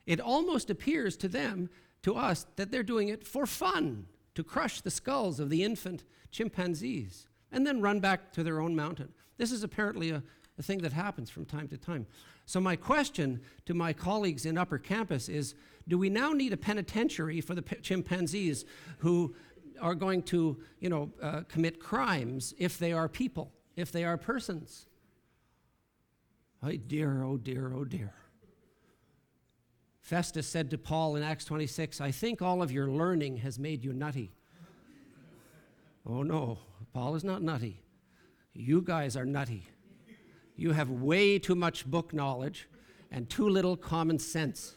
It 0.07 0.19
almost 0.19 0.71
appears 0.71 1.15
to 1.19 1.29
them, 1.29 1.69
to 2.01 2.15
us, 2.15 2.47
that 2.57 2.71
they're 2.71 2.83
doing 2.83 3.09
it 3.11 3.27
for 3.27 3.45
fun, 3.45 4.07
to 4.35 4.43
crush 4.43 4.81
the 4.81 4.91
skulls 4.91 5.39
of 5.39 5.51
the 5.51 5.63
infant 5.63 6.03
chimpanzees 6.31 7.27
and 7.53 7.67
then 7.67 7.83
run 7.83 8.01
back 8.01 8.33
to 8.33 8.43
their 8.43 8.61
own 8.61 8.75
mountain. 8.75 9.11
This 9.37 9.53
is 9.53 9.63
apparently 9.63 10.09
a, 10.09 10.23
a 10.59 10.63
thing 10.63 10.79
that 10.79 10.95
happens 10.95 11.29
from 11.29 11.45
time 11.45 11.69
to 11.69 11.77
time. 11.77 12.07
So, 12.47 12.61
my 12.61 12.77
question 12.77 13.43
to 13.67 13.75
my 13.75 13.93
colleagues 13.93 14.47
in 14.47 14.57
Upper 14.57 14.79
Campus 14.79 15.29
is 15.29 15.55
do 15.87 15.99
we 15.99 16.09
now 16.09 16.33
need 16.33 16.55
a 16.55 16.57
penitentiary 16.57 17.43
for 17.43 17.55
the 17.55 17.61
p- 17.61 17.77
chimpanzees 17.83 18.65
who 19.01 19.35
are 19.83 19.95
going 19.95 20.23
to, 20.23 20.59
you 20.81 20.89
know, 20.89 21.13
uh, 21.21 21.43
commit 21.43 21.79
crimes 21.79 22.55
if 22.57 22.79
they 22.79 22.95
are 22.95 23.07
people, 23.07 23.53
if 23.77 23.93
they 23.93 24.05
are 24.05 24.17
persons? 24.17 24.87
Oh 26.65 26.71
dear, 26.71 27.25
oh 27.25 27.37
dear, 27.37 27.73
oh 27.75 27.85
dear. 27.85 28.15
Festus 30.01 30.47
said 30.47 30.71
to 30.71 30.79
Paul 30.79 31.17
in 31.17 31.23
Acts 31.23 31.45
26, 31.45 32.01
I 32.01 32.11
think 32.13 32.41
all 32.41 32.63
of 32.63 32.71
your 32.71 32.89
learning 32.89 33.39
has 33.39 33.59
made 33.59 33.85
you 33.85 33.93
nutty. 33.93 34.33
oh 36.07 36.23
no, 36.23 36.59
Paul 36.93 37.17
is 37.17 37.25
not 37.25 37.43
nutty. 37.43 37.83
You 38.53 38.81
guys 38.83 39.17
are 39.17 39.25
nutty. 39.25 39.67
You 40.55 40.73
have 40.73 40.91
way 40.91 41.39
too 41.39 41.55
much 41.55 41.87
book 41.87 42.13
knowledge 42.13 42.69
and 43.11 43.29
too 43.29 43.49
little 43.49 43.77
common 43.77 44.19
sense. 44.19 44.75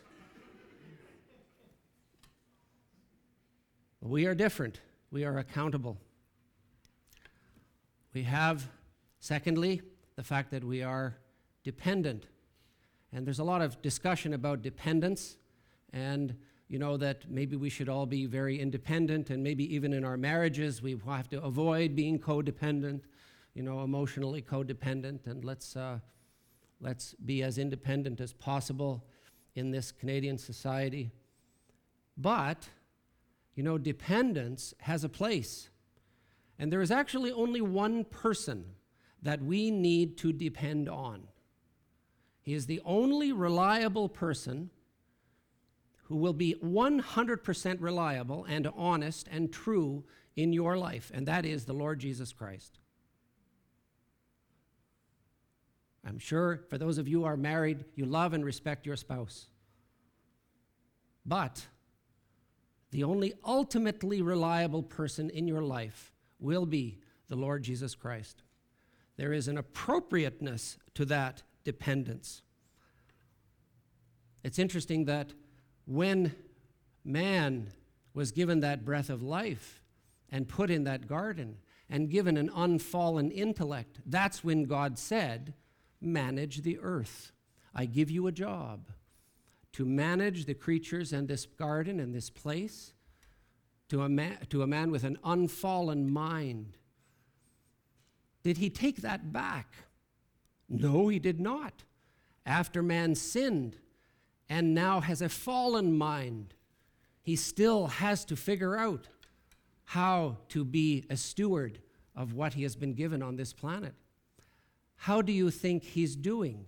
We 4.02 4.26
are 4.26 4.36
different. 4.36 4.80
We 5.12 5.24
are 5.24 5.38
accountable. 5.38 5.98
We 8.14 8.24
have, 8.24 8.68
secondly, 9.20 9.82
the 10.16 10.24
fact 10.24 10.52
that 10.52 10.64
we 10.64 10.82
are 10.82 11.18
dependent. 11.66 12.28
And 13.12 13.26
there's 13.26 13.40
a 13.40 13.44
lot 13.44 13.62
of 13.62 13.82
discussion 13.82 14.34
about 14.34 14.62
dependence 14.62 15.36
and 15.92 16.36
you 16.70 16.80
know 16.80 16.96
that 16.98 17.30
maybe 17.30 17.58
we 17.58 17.70
should 17.70 17.90
all 17.90 18.06
be 18.06 18.26
very 18.26 18.60
independent 18.60 19.30
and 19.30 19.44
maybe 19.44 19.76
even 19.76 19.92
in 19.92 20.06
our 20.06 20.18
marriages 20.18 20.82
we 20.82 20.98
have 21.06 21.30
to 21.30 21.42
avoid 21.44 21.96
being 21.96 22.18
codependent 22.18 23.02
you 23.54 23.62
know 23.62 23.84
emotionally 23.84 24.42
codependent 24.42 25.28
and 25.28 25.46
let's 25.46 25.76
uh, 25.76 26.00
let's 26.82 27.14
be 27.14 27.44
as 27.44 27.60
independent 27.60 28.20
as 28.20 28.34
possible 28.34 29.06
in 29.54 29.70
this 29.70 29.92
canadian 29.92 30.40
society 30.40 31.12
but 32.18 32.68
you 33.56 33.64
know, 33.64 33.78
dependence 33.78 34.74
has 34.82 35.04
a 35.04 35.10
place. 35.10 35.70
And 36.60 36.72
there 36.72 36.82
is 36.82 36.92
actually 36.92 37.32
only 37.32 37.62
one 37.62 38.04
person 38.04 38.66
that 39.22 39.42
we 39.42 39.72
need 39.72 40.18
to 40.20 40.32
depend 40.32 40.88
on. 40.90 41.28
He 42.46 42.54
is 42.54 42.68
the 42.68 42.80
only 42.86 43.32
reliable 43.32 44.08
person 44.08 44.70
who 46.04 46.16
will 46.16 46.34
be 46.34 46.54
100% 46.64 47.78
reliable 47.80 48.46
and 48.48 48.70
honest 48.78 49.28
and 49.32 49.52
true 49.52 50.04
in 50.36 50.54
your 50.54 50.78
life, 50.78 51.12
and 51.12 51.28
that 51.28 51.44
is 51.44 51.66
the 51.66 51.74
Lord 51.74 51.98
Jesus 51.98 52.32
Christ. 52.32 52.78
I'm 56.08 56.20
sure 56.20 56.62
for 56.70 56.78
those 56.78 57.00
of 57.00 57.08
you 57.08 57.22
who 57.22 57.26
are 57.26 57.36
married, 57.36 57.84
you 57.96 58.06
love 58.06 58.34
and 58.34 58.46
respect 58.46 58.86
your 58.86 58.96
spouse. 58.96 59.48
But 61.26 61.66
the 62.92 63.04
only 63.04 63.34
ultimately 63.44 64.22
reliable 64.22 64.84
person 64.84 65.32
in 65.32 65.48
your 65.48 65.64
life 65.64 66.14
will 66.38 66.68
be 66.68 67.00
the 67.28 67.36
Lord 67.36 67.64
Jesus 67.64 67.96
Christ. 67.96 68.44
There 69.18 69.34
is 69.34 69.48
an 69.48 69.58
appropriateness 69.58 70.78
to 70.94 71.06
that 71.06 71.42
dependence. 71.66 72.42
It's 74.44 74.60
interesting 74.60 75.06
that 75.06 75.34
when 75.86 76.34
man 77.04 77.72
was 78.14 78.32
given 78.32 78.62
that 78.62 78.86
breath 78.86 79.10
of 79.10 79.22
life 79.22 79.84
and 80.32 80.48
put 80.48 80.70
in 80.70 80.86
that 80.86 81.08
garden 81.08 81.58
and 81.90 82.10
given 82.10 82.38
an 82.38 82.50
unfallen 82.56 83.32
intellect, 83.32 84.00
that's 84.06 84.44
when 84.44 84.64
God 84.64 84.98
said, 84.98 85.54
Manage 86.02 86.62
the 86.62 86.78
earth. 86.80 87.32
I 87.74 87.86
give 87.86 88.12
you 88.12 88.28
a 88.28 88.32
job 88.32 88.88
to 89.74 89.86
manage 89.86 90.46
the 90.46 90.54
creatures 90.54 91.12
and 91.12 91.28
this 91.28 91.46
garden 91.46 92.00
and 92.00 92.14
this 92.14 92.30
place, 92.30 92.94
to 93.90 94.04
a, 94.04 94.10
man, 94.10 94.38
to 94.50 94.62
a 94.62 94.68
man 94.68 94.92
with 94.92 95.04
an 95.04 95.18
unfallen 95.24 96.10
mind. 96.10 96.78
Did 98.44 98.58
he 98.58 98.70
take 98.70 99.02
that 99.02 99.34
back? 99.34 99.74
No, 100.70 101.08
he 101.08 101.20
did 101.20 101.40
not. 101.40 101.84
After 102.46 102.82
man 102.82 103.16
sinned 103.16 103.78
and 104.50 104.74
now 104.74 105.00
has 105.00 105.22
a 105.22 105.30
fallen 105.30 105.98
mind, 105.98 106.54
he 107.22 107.36
still 107.36 107.88
has 107.88 108.24
to 108.26 108.36
figure 108.36 108.78
out 108.78 109.08
how 109.86 110.38
to 110.50 110.64
be 110.64 111.06
a 111.10 111.18
steward 111.18 111.80
of 112.16 112.34
what 112.34 112.54
he 112.54 112.64
has 112.64 112.76
been 112.76 112.94
given 112.94 113.22
on 113.22 113.36
this 113.36 113.54
planet. 113.54 113.94
How 114.96 115.22
do 115.22 115.32
you 115.32 115.52
think 115.52 115.84
he's 115.84 116.16
doing? 116.16 116.66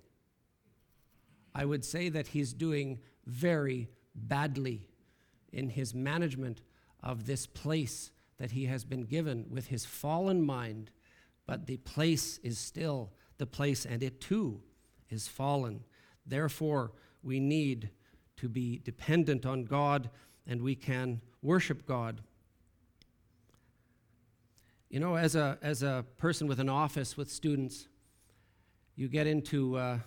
I 1.53 1.65
would 1.65 1.83
say 1.83 2.09
that 2.09 2.27
he's 2.27 2.53
doing 2.53 2.99
very 3.25 3.89
badly 4.13 4.87
in 5.51 5.69
his 5.69 5.93
management 5.93 6.61
of 7.01 7.25
this 7.25 7.47
place 7.47 8.11
that 8.37 8.51
he 8.51 8.65
has 8.65 8.83
been 8.83 9.03
given 9.03 9.45
with 9.49 9.67
his 9.67 9.85
fallen 9.85 10.41
mind, 10.41 10.91
but 11.45 11.65
the 11.65 11.77
place 11.77 12.37
is 12.39 12.59
still 12.59 13.11
the 13.37 13.45
place, 13.45 13.85
and 13.85 14.03
it 14.03 14.21
too 14.21 14.61
is 15.09 15.27
fallen. 15.27 15.83
Therefore, 16.25 16.91
we 17.23 17.39
need 17.39 17.89
to 18.37 18.49
be 18.49 18.79
dependent 18.83 19.45
on 19.45 19.63
God 19.63 20.09
and 20.45 20.61
we 20.61 20.75
can 20.75 21.21
worship 21.41 21.85
God. 21.85 22.21
You 24.89 24.99
know, 24.99 25.15
as 25.15 25.35
a, 25.35 25.57
as 25.61 25.83
a 25.83 26.05
person 26.17 26.47
with 26.47 26.59
an 26.59 26.69
office 26.69 27.17
with 27.17 27.29
students, 27.29 27.87
you 28.95 29.07
get 29.09 29.27
into 29.27 29.75
uh, 29.75 29.99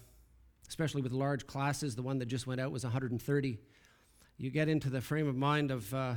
especially 0.71 1.03
with 1.03 1.13
large 1.13 1.47
classes. 1.47 1.97
The 1.97 2.03
one 2.03 2.19
that 2.21 2.27
just 2.27 2.47
went 2.47 2.61
out 2.61 2.71
was 2.71 2.85
130. 2.85 3.59
You 4.39 4.51
get 4.51 4.69
into 4.69 4.89
the 4.89 5.01
frame 5.01 5.29
of 5.29 5.37
mind 5.37 5.71
of 5.71 5.93
uh, 5.93 6.15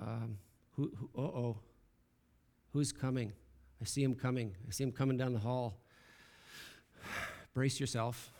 um, 0.00 0.38
who, 0.72 0.92
who 0.96 1.10
oh, 1.20 1.56
who's 2.72 2.92
coming? 2.92 3.32
I 3.80 3.86
see 3.86 4.04
him 4.04 4.14
coming. 4.14 4.54
I 4.68 4.70
see 4.70 4.84
him 4.84 4.92
coming 4.92 5.16
down 5.16 5.32
the 5.32 5.40
hall. 5.40 5.78
Brace 7.54 7.80
yourself. 7.80 8.32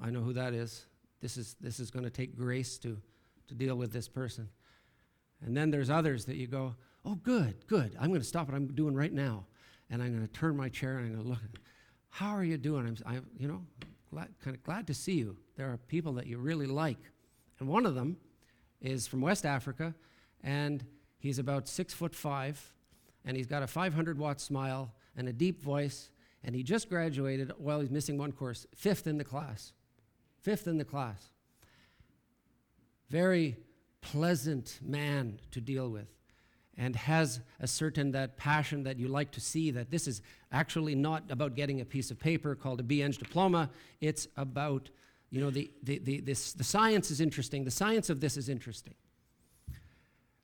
I 0.00 0.10
know 0.10 0.20
who 0.20 0.32
that 0.34 0.54
is. 0.54 0.86
This 1.20 1.36
is, 1.36 1.56
this 1.60 1.80
is 1.80 1.90
going 1.90 2.04
to 2.04 2.10
take 2.10 2.36
grace 2.36 2.78
to, 2.78 2.96
to 3.48 3.54
deal 3.54 3.76
with 3.76 3.92
this 3.92 4.08
person. 4.08 4.48
And 5.44 5.56
then 5.56 5.70
there's 5.70 5.90
others 5.90 6.24
that 6.26 6.36
you 6.36 6.46
go, 6.46 6.74
oh, 7.04 7.14
good, 7.16 7.66
good. 7.66 7.96
I'm 8.00 8.08
going 8.08 8.20
to 8.20 8.26
stop 8.26 8.48
what 8.48 8.56
I'm 8.56 8.68
doing 8.68 8.94
right 8.94 9.12
now. 9.12 9.46
And 9.90 10.02
I'm 10.02 10.14
going 10.14 10.26
to 10.26 10.32
turn 10.32 10.56
my 10.56 10.68
chair 10.68 10.98
and 10.98 11.06
I'm 11.06 11.12
going 11.12 11.24
to 11.24 11.28
look. 11.30 11.60
How 12.10 12.30
are 12.30 12.44
you 12.44 12.58
doing? 12.58 12.86
I'm, 12.86 12.96
I'm 13.06 13.26
you 13.38 13.48
know, 13.48 13.62
glad, 14.10 14.28
kind 14.42 14.56
of 14.56 14.62
glad 14.62 14.86
to 14.88 14.94
see 14.94 15.14
you. 15.14 15.36
There 15.56 15.66
are 15.70 15.76
people 15.76 16.12
that 16.14 16.26
you 16.26 16.38
really 16.38 16.66
like. 16.66 16.98
And 17.58 17.68
one 17.68 17.86
of 17.86 17.94
them 17.94 18.16
is 18.80 19.06
from 19.06 19.20
West 19.20 19.44
Africa, 19.44 19.94
and 20.42 20.84
he's 21.18 21.38
about 21.38 21.68
six 21.68 21.92
foot 21.92 22.14
five, 22.14 22.74
and 23.24 23.36
he's 23.36 23.46
got 23.46 23.62
a 23.62 23.66
500 23.66 24.18
watt 24.18 24.40
smile 24.40 24.92
and 25.16 25.28
a 25.28 25.32
deep 25.32 25.62
voice, 25.62 26.10
and 26.44 26.54
he 26.54 26.62
just 26.62 26.88
graduated, 26.88 27.52
well, 27.58 27.80
he's 27.80 27.90
missing 27.90 28.18
one 28.18 28.32
course, 28.32 28.66
fifth 28.74 29.06
in 29.06 29.18
the 29.18 29.24
class. 29.24 29.72
Fifth 30.40 30.66
in 30.66 30.78
the 30.78 30.84
class. 30.84 31.30
Very 33.10 33.56
pleasant 34.00 34.78
man 34.82 35.40
to 35.50 35.60
deal 35.60 35.88
with 35.88 36.08
and 36.76 36.94
has 36.94 37.40
a 37.58 37.66
certain 37.66 38.12
that 38.12 38.36
passion 38.36 38.84
that 38.84 38.98
you 38.98 39.08
like 39.08 39.32
to 39.32 39.40
see 39.40 39.72
that 39.72 39.90
this 39.90 40.06
is 40.06 40.22
actually 40.52 40.94
not 40.94 41.24
about 41.30 41.56
getting 41.56 41.80
a 41.80 41.84
piece 41.84 42.10
of 42.10 42.18
paper 42.18 42.54
called 42.54 42.78
a 42.78 42.82
BEng 42.82 43.10
diploma 43.10 43.68
it's 44.00 44.28
about 44.36 44.88
you 45.30 45.40
know 45.40 45.50
the, 45.50 45.70
the, 45.82 45.98
the, 45.98 46.20
this, 46.20 46.52
the 46.52 46.64
science 46.64 47.10
is 47.10 47.20
interesting 47.20 47.64
the 47.64 47.70
science 47.70 48.08
of 48.08 48.20
this 48.20 48.36
is 48.36 48.48
interesting 48.48 48.94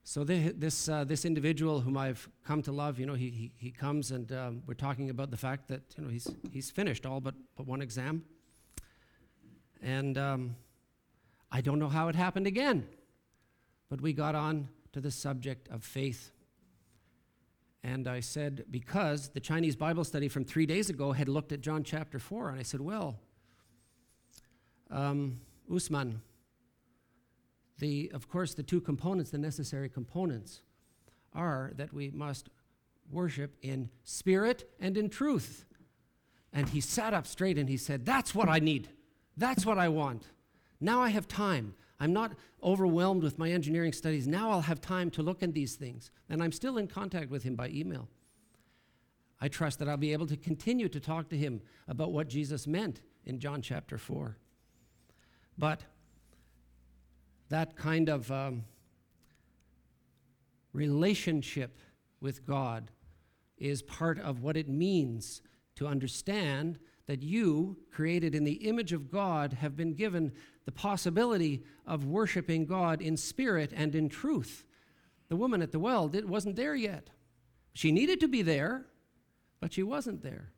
so 0.04 0.22
the, 0.22 0.50
this, 0.50 0.88
uh, 0.88 1.02
this 1.02 1.24
individual 1.24 1.80
whom 1.80 1.96
i've 1.96 2.28
come 2.44 2.62
to 2.62 2.70
love 2.70 2.98
you 2.98 3.06
know 3.06 3.14
he, 3.14 3.30
he, 3.30 3.52
he 3.56 3.70
comes 3.70 4.10
and 4.10 4.30
um, 4.32 4.62
we're 4.66 4.74
talking 4.74 5.10
about 5.10 5.30
the 5.30 5.36
fact 5.36 5.68
that 5.68 5.82
you 5.96 6.04
know 6.04 6.10
he's, 6.10 6.28
he's 6.52 6.70
finished 6.70 7.04
all 7.06 7.20
but, 7.20 7.34
but 7.56 7.66
one 7.66 7.82
exam 7.82 8.22
and 9.82 10.16
um, 10.16 10.54
i 11.50 11.60
don't 11.60 11.78
know 11.78 11.88
how 11.88 12.08
it 12.08 12.14
happened 12.14 12.46
again 12.46 12.86
but 13.88 14.00
we 14.00 14.12
got 14.12 14.34
on 14.34 14.68
to 14.92 15.00
the 15.00 15.10
subject 15.10 15.68
of 15.68 15.84
faith. 15.84 16.30
And 17.82 18.08
I 18.08 18.20
said, 18.20 18.64
because 18.70 19.28
the 19.28 19.40
Chinese 19.40 19.76
Bible 19.76 20.04
study 20.04 20.28
from 20.28 20.44
three 20.44 20.66
days 20.66 20.88
ago 20.88 21.12
had 21.12 21.28
looked 21.28 21.52
at 21.52 21.60
John 21.60 21.84
chapter 21.84 22.18
4, 22.18 22.50
and 22.50 22.58
I 22.58 22.62
said, 22.62 22.80
well, 22.80 23.20
um, 24.90 25.40
Usman, 25.72 26.22
the, 27.78 28.10
of 28.14 28.28
course, 28.28 28.54
the 28.54 28.62
two 28.62 28.80
components, 28.80 29.30
the 29.30 29.38
necessary 29.38 29.88
components, 29.88 30.62
are 31.32 31.72
that 31.76 31.92
we 31.92 32.10
must 32.10 32.48
worship 33.10 33.56
in 33.62 33.90
spirit 34.04 34.70
and 34.80 34.96
in 34.96 35.08
truth. 35.08 35.64
And 36.52 36.68
he 36.68 36.80
sat 36.80 37.12
up 37.12 37.26
straight 37.26 37.58
and 37.58 37.68
he 37.68 37.76
said, 37.76 38.06
That's 38.06 38.34
what 38.34 38.48
I 38.48 38.60
need. 38.60 38.88
That's 39.37 39.66
what 39.66 39.78
I 39.78 39.88
want. 39.88 40.28
Now 40.80 41.00
I 41.00 41.08
have 41.08 41.26
time. 41.26 41.74
I'm 41.98 42.12
not 42.12 42.32
overwhelmed 42.62 43.22
with 43.22 43.38
my 43.38 43.50
engineering 43.50 43.92
studies. 43.92 44.26
Now 44.26 44.50
I'll 44.50 44.60
have 44.62 44.80
time 44.80 45.10
to 45.12 45.22
look 45.22 45.42
at 45.42 45.54
these 45.54 45.74
things. 45.74 46.10
And 46.28 46.42
I'm 46.42 46.52
still 46.52 46.78
in 46.78 46.87
contact 46.87 47.30
with 47.30 47.42
him 47.42 47.56
by 47.56 47.68
email. 47.68 48.08
I 49.40 49.48
trust 49.48 49.78
that 49.78 49.88
I'll 49.88 49.96
be 49.96 50.12
able 50.12 50.26
to 50.26 50.37
continue 50.37 50.88
to 50.88 51.00
talk 51.00 51.28
to 51.30 51.37
him 51.37 51.60
about 51.88 52.12
what 52.12 52.28
Jesus 52.28 52.66
meant 52.66 53.02
in 53.24 53.38
John 53.38 53.62
chapter 53.62 53.98
4. 53.98 54.37
But 55.58 55.82
that 57.54 57.76
kind 57.76 58.08
of 58.08 58.32
um, 58.32 58.64
relationship 60.72 61.78
with 62.20 62.44
God 62.44 62.90
is 63.56 63.80
part 63.80 64.18
of 64.18 64.42
what 64.42 64.56
it 64.56 64.68
means 64.68 65.40
to 65.76 65.86
understand 65.86 66.80
that 67.06 67.22
you, 67.22 67.76
created 67.92 68.34
in 68.34 68.42
the 68.42 68.66
image 68.68 68.92
of 68.92 69.08
God, 69.08 69.52
have 69.52 69.76
been 69.76 69.94
given 69.94 70.32
the 70.64 70.72
possibility 70.72 71.62
of 71.86 72.04
worshiping 72.04 72.66
God 72.66 73.00
in 73.00 73.16
spirit 73.16 73.72
and 73.72 73.94
in 73.94 74.08
truth. 74.08 74.64
The 75.28 75.36
woman 75.36 75.62
at 75.62 75.70
the 75.70 75.78
well 75.78 76.08
did, 76.08 76.28
wasn't 76.28 76.56
there 76.56 76.74
yet. 76.74 77.10
She 77.72 77.92
needed 77.92 78.18
to 78.18 78.26
be 78.26 78.42
there, 78.42 78.86
but 79.60 79.72
she 79.72 79.84
wasn't 79.84 80.24
there. 80.24 80.50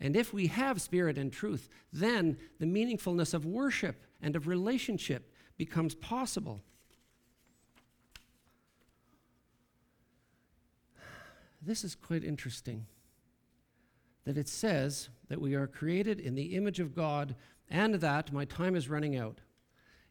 And 0.00 0.16
if 0.16 0.34
we 0.34 0.48
have 0.48 0.80
spirit 0.80 1.16
and 1.16 1.32
truth, 1.32 1.68
then 1.92 2.38
the 2.58 2.66
meaningfulness 2.66 3.34
of 3.34 3.46
worship 3.46 4.04
and 4.20 4.34
of 4.34 4.48
relationship 4.48 5.32
becomes 5.58 5.94
possible. 5.94 6.60
This 11.60 11.84
is 11.84 11.94
quite 11.94 12.24
interesting 12.24 12.86
that 14.24 14.38
it 14.38 14.48
says 14.48 15.08
that 15.28 15.40
we 15.40 15.54
are 15.54 15.66
created 15.66 16.20
in 16.20 16.34
the 16.34 16.54
image 16.54 16.80
of 16.80 16.94
God 16.94 17.34
and 17.68 17.94
that 17.96 18.32
my 18.32 18.44
time 18.44 18.76
is 18.76 18.88
running 18.88 19.16
out. 19.16 19.40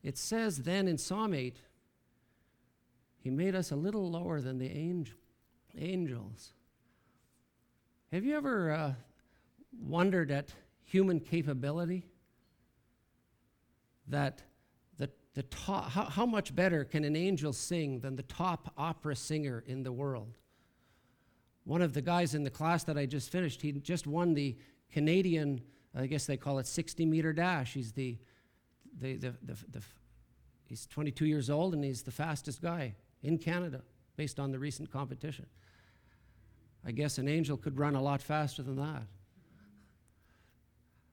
It 0.03 0.17
says 0.17 0.60
then 0.60 0.88
in 0.88 0.97
Psalm 0.97 1.33
8, 1.33 1.57
He 3.17 3.29
made 3.29 3.55
us 3.55 3.71
a 3.71 3.75
little 3.75 4.12
lower 4.12 4.41
than 4.41 4.57
the 4.57 4.69
angel, 4.69 5.15
angels. 5.77 6.53
Have 8.12 8.23
you 8.23 8.36
ever 8.36 8.71
uh, 8.71 8.93
wondered 9.81 10.31
at 10.31 10.53
human 10.83 11.19
capability? 11.19 12.05
That 14.07 14.41
the, 15.38 15.43
top, 15.43 15.91
how, 15.91 16.06
how 16.06 16.26
much 16.26 16.56
better 16.56 16.84
can 16.84 17.04
an 17.04 17.15
angel 17.15 17.54
sing 17.54 18.00
than 18.00 18.15
the 18.15 18.23
top 18.23 18.73
opera 18.76 19.15
singer 19.15 19.63
in 19.67 19.84
the 19.84 19.91
world? 19.91 20.36
One 21.63 21.84
of 21.84 21.93
the 21.93 22.02
guys 22.02 22.34
in 22.34 22.43
the 22.43 22.50
class 22.50 22.84
that 22.86 22.97
I 22.97 23.06
just 23.06 23.32
finished, 23.32 23.62
he 23.62 23.71
just 23.73 24.08
won 24.08 24.34
the 24.34 24.58
Canadian, 24.91 25.62
I 25.93 26.08
guess 26.08 26.26
they 26.26 26.38
call 26.38 26.58
it 26.58 26.65
60 26.65 27.06
meter 27.06 27.34
dash. 27.34 27.76
He's 27.76 27.91
the, 27.91 28.17
the, 29.00 29.17
the, 29.17 29.36
the, 29.43 29.58
the 29.69 29.84
he's 30.65 30.88
22 30.88 31.28
years 31.28 31.52
old 31.52 31.76
and 31.76 31.84
he's 31.84 32.02
the 32.02 32.10
fastest 32.10 32.60
guy 32.60 32.95
in 33.21 33.38
Canada 33.38 33.84
based 34.15 34.39
on 34.39 34.52
the 34.52 34.58
recent 34.58 34.91
competition. 34.91 35.45
I 36.84 36.89
guess 36.89 37.19
an 37.19 37.28
angel 37.28 37.58
could 37.58 37.78
run 37.78 37.93
a 37.93 38.02
lot 38.02 38.23
faster 38.23 38.63
than 38.63 38.78
that. 38.78 39.04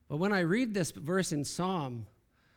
But 0.09 0.17
when 0.17 0.33
I 0.33 0.39
read 0.39 0.73
this 0.73 0.89
verse 0.89 1.31
in 1.31 1.45
Psalm, 1.45 2.07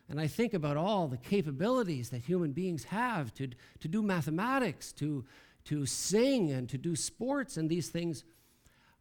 and 0.09 0.19
I 0.19 0.27
think 0.27 0.55
about 0.55 0.77
all 0.77 1.07
the 1.07 1.19
capabilities 1.19 2.11
that 2.11 2.23
human 2.23 2.53
beings 2.53 2.85
have 2.85 3.35
to, 3.35 3.49
to 3.81 3.89
do 3.89 4.03
mathematics, 4.03 4.93
to, 4.95 5.25
to 5.65 5.85
sing 5.85 6.51
and 6.51 6.69
to 6.71 6.79
do 6.79 6.97
sports 6.97 7.59
and 7.59 7.69
these 7.69 7.89
things. 7.89 8.25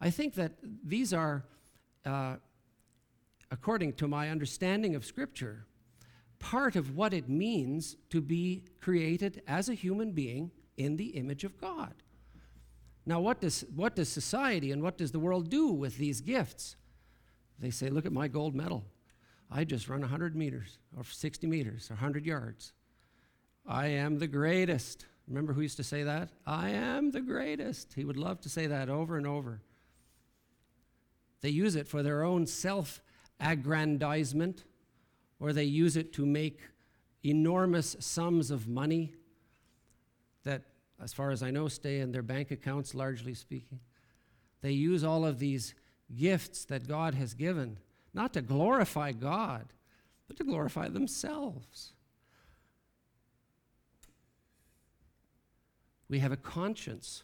I 0.01 0.09
think 0.09 0.35
that 0.35 0.53
these 0.83 1.13
are, 1.13 1.45
uh, 2.05 2.35
according 3.49 3.93
to 3.93 4.07
my 4.07 4.29
understanding 4.29 4.95
of 4.95 5.05
Scripture, 5.05 5.65
part 6.39 6.75
of 6.75 6.95
what 6.95 7.13
it 7.13 7.29
means 7.29 7.95
to 8.09 8.19
be 8.19 8.65
created 8.81 9.41
as 9.47 9.69
a 9.69 9.73
human 9.73 10.11
being 10.11 10.51
in 10.75 10.97
the 10.97 11.07
image 11.07 11.45
of 11.45 11.59
God. 11.59 11.93
Now, 13.05 13.21
what 13.21 13.39
does, 13.39 13.63
what 13.73 13.95
does 13.95 14.09
society 14.09 14.73
and 14.73 14.83
what 14.83 14.97
does 14.97 15.13
the 15.13 15.19
world 15.19 15.49
do 15.49 15.69
with 15.69 15.97
these 15.97 16.19
gifts? 16.19 16.75
They 17.57 17.71
say, 17.71 17.89
Look 17.89 18.05
at 18.05 18.11
my 18.11 18.27
gold 18.27 18.53
medal. 18.53 18.83
I 19.49 19.63
just 19.63 19.87
run 19.87 20.01
100 20.01 20.35
meters, 20.35 20.77
or 20.95 21.03
60 21.03 21.47
meters, 21.47 21.89
or 21.89 21.95
100 21.95 22.25
yards. 22.25 22.73
I 23.65 23.87
am 23.87 24.19
the 24.19 24.27
greatest. 24.27 25.05
Remember 25.27 25.53
who 25.53 25.61
used 25.61 25.77
to 25.77 25.83
say 25.83 26.03
that? 26.03 26.29
I 26.45 26.69
am 26.69 27.11
the 27.11 27.21
greatest. 27.21 27.93
He 27.93 28.05
would 28.05 28.17
love 28.17 28.41
to 28.41 28.49
say 28.49 28.67
that 28.67 28.89
over 28.89 29.17
and 29.17 29.27
over. 29.27 29.61
They 31.41 31.49
use 31.49 31.75
it 31.75 31.87
for 31.87 32.03
their 32.03 32.23
own 32.23 32.47
self 32.47 33.01
aggrandizement, 33.39 34.63
or 35.39 35.53
they 35.53 35.65
use 35.65 35.95
it 35.95 36.13
to 36.13 36.25
make 36.25 36.61
enormous 37.23 37.95
sums 37.99 38.51
of 38.51 38.67
money 38.67 39.13
that, 40.43 40.63
as 41.01 41.13
far 41.13 41.31
as 41.31 41.43
I 41.43 41.51
know, 41.51 41.67
stay 41.67 41.99
in 41.99 42.11
their 42.11 42.21
bank 42.21 42.51
accounts, 42.51 42.95
largely 42.95 43.33
speaking. 43.33 43.79
They 44.61 44.71
use 44.71 45.03
all 45.03 45.25
of 45.25 45.39
these 45.39 45.75
gifts 46.15 46.65
that 46.65 46.87
God 46.87 47.13
has 47.15 47.33
given, 47.33 47.77
not 48.17 48.33
to 48.33 48.41
glorify 48.41 49.11
God, 49.11 49.67
but 50.27 50.37
to 50.37 50.43
glorify 50.43 50.89
themselves. 50.89 51.93
We 56.09 56.17
have 56.19 56.31
a 56.31 56.37
conscience, 56.37 57.21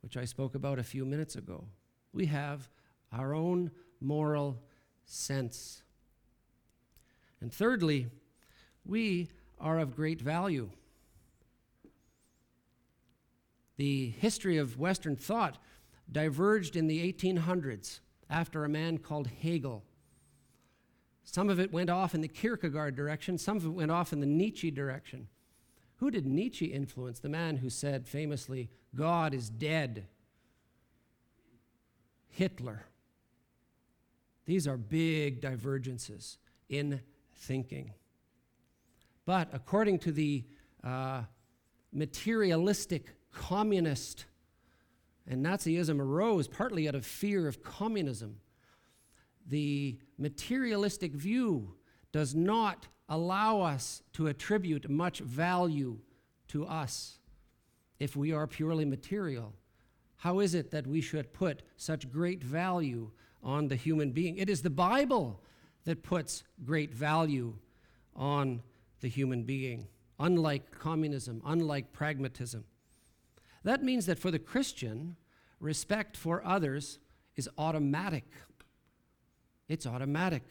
which 0.00 0.16
I 0.16 0.24
spoke 0.24 0.54
about 0.54 0.78
a 0.78 0.84
few 0.84 1.04
minutes 1.04 1.34
ago. 1.34 1.64
We 2.12 2.26
have 2.26 2.70
our 3.12 3.34
own 3.34 3.72
moral 4.00 4.62
sense. 5.04 5.82
And 7.40 7.52
thirdly, 7.52 8.06
we 8.86 9.28
are 9.58 9.80
of 9.80 9.96
great 9.96 10.20
value. 10.20 10.70
The 13.78 14.10
history 14.10 14.58
of 14.58 14.78
Western 14.78 15.16
thought 15.16 15.58
diverged 16.10 16.76
in 16.76 16.86
the 16.86 17.12
1800s 17.12 17.98
after 18.30 18.64
a 18.64 18.68
man 18.68 18.98
called 18.98 19.28
Hegel. 19.42 19.84
Some 21.30 21.50
of 21.50 21.60
it 21.60 21.70
went 21.70 21.90
off 21.90 22.14
in 22.14 22.22
the 22.22 22.28
Kierkegaard 22.28 22.96
direction, 22.96 23.36
some 23.36 23.58
of 23.58 23.66
it 23.66 23.68
went 23.68 23.90
off 23.90 24.14
in 24.14 24.20
the 24.20 24.26
Nietzsche 24.26 24.70
direction. 24.70 25.28
Who 25.96 26.10
did 26.10 26.24
Nietzsche 26.24 26.64
influence? 26.64 27.18
The 27.18 27.28
man 27.28 27.58
who 27.58 27.68
said 27.68 28.08
famously, 28.08 28.70
God 28.94 29.34
is 29.34 29.50
dead. 29.50 30.06
Hitler. 32.28 32.86
These 34.46 34.66
are 34.66 34.78
big 34.78 35.42
divergences 35.42 36.38
in 36.70 37.02
thinking. 37.36 37.92
But 39.26 39.50
according 39.52 39.98
to 40.00 40.12
the 40.12 40.44
uh, 40.82 41.24
materialistic 41.92 43.04
communist, 43.32 44.24
and 45.26 45.44
Nazism 45.44 46.00
arose 46.00 46.48
partly 46.48 46.88
out 46.88 46.94
of 46.94 47.04
fear 47.04 47.46
of 47.46 47.62
communism, 47.62 48.40
the 49.48 49.98
materialistic 50.18 51.12
view 51.12 51.74
does 52.12 52.34
not 52.34 52.86
allow 53.08 53.60
us 53.60 54.02
to 54.12 54.26
attribute 54.26 54.88
much 54.88 55.20
value 55.20 55.98
to 56.48 56.66
us 56.66 57.18
if 57.98 58.14
we 58.14 58.32
are 58.32 58.46
purely 58.46 58.84
material. 58.84 59.54
How 60.16 60.40
is 60.40 60.54
it 60.54 60.70
that 60.72 60.86
we 60.86 61.00
should 61.00 61.32
put 61.32 61.62
such 61.76 62.10
great 62.10 62.42
value 62.42 63.10
on 63.42 63.68
the 63.68 63.76
human 63.76 64.10
being? 64.12 64.36
It 64.36 64.50
is 64.50 64.62
the 64.62 64.70
Bible 64.70 65.40
that 65.84 66.02
puts 66.02 66.44
great 66.64 66.92
value 66.92 67.54
on 68.14 68.62
the 69.00 69.08
human 69.08 69.44
being, 69.44 69.86
unlike 70.18 70.70
communism, 70.70 71.40
unlike 71.46 71.92
pragmatism. 71.92 72.64
That 73.62 73.82
means 73.82 74.06
that 74.06 74.18
for 74.18 74.30
the 74.30 74.38
Christian, 74.38 75.16
respect 75.60 76.16
for 76.16 76.44
others 76.44 76.98
is 77.36 77.48
automatic. 77.56 78.24
It's 79.68 79.86
automatic. 79.86 80.42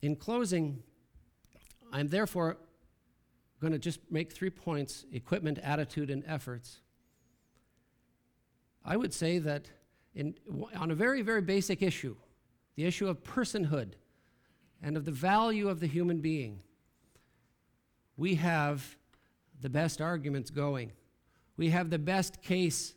In 0.00 0.16
closing, 0.16 0.82
I'm 1.92 2.08
therefore 2.08 2.58
going 3.60 3.72
to 3.72 3.78
just 3.78 4.00
make 4.10 4.32
three 4.32 4.50
points 4.50 5.06
equipment, 5.12 5.58
attitude, 5.58 6.10
and 6.10 6.22
efforts. 6.26 6.80
I 8.84 8.96
would 8.96 9.14
say 9.14 9.38
that 9.38 9.70
in, 10.14 10.34
on 10.76 10.90
a 10.90 10.94
very, 10.94 11.22
very 11.22 11.40
basic 11.40 11.82
issue, 11.82 12.16
the 12.76 12.84
issue 12.84 13.08
of 13.08 13.24
personhood 13.24 13.94
and 14.82 14.96
of 14.96 15.04
the 15.04 15.10
value 15.10 15.68
of 15.68 15.80
the 15.80 15.86
human 15.86 16.20
being, 16.20 16.60
we 18.16 18.34
have 18.36 18.96
the 19.60 19.70
best 19.70 20.00
arguments 20.00 20.50
going. 20.50 20.92
We 21.56 21.70
have 21.70 21.88
the 21.90 21.98
best 21.98 22.42
case 22.42 22.94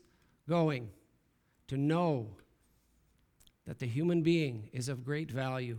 going 0.49 0.89
to 1.67 1.77
know 1.77 2.27
that 3.65 3.79
the 3.79 3.85
human 3.85 4.21
being 4.21 4.69
is 4.71 4.89
of 4.89 5.03
great 5.03 5.29
value 5.29 5.77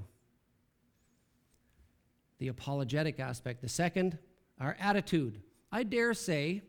the 2.39 2.49
apologetic 2.49 3.21
aspect. 3.21 3.61
The 3.63 3.69
second, 3.69 4.17
our 4.61 4.77
attitude. 4.81 5.41
I 5.73 5.83
dare 5.83 6.15
say 6.15 6.63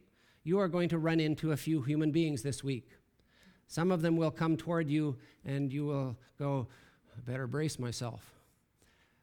you 0.43 0.59
are 0.59 0.67
going 0.67 0.89
to 0.89 0.97
run 0.97 1.19
into 1.19 1.51
a 1.51 1.57
few 1.57 1.81
human 1.81 2.11
beings 2.11 2.41
this 2.41 2.63
week. 2.63 2.89
Some 3.67 3.91
of 3.91 4.01
them 4.01 4.17
will 4.17 4.31
come 4.31 4.57
toward 4.57 4.89
you 4.89 5.17
and 5.45 5.71
you 5.71 5.85
will 5.85 6.17
go, 6.39 6.67
better 7.25 7.45
brace 7.45 7.77
myself. 7.77 8.33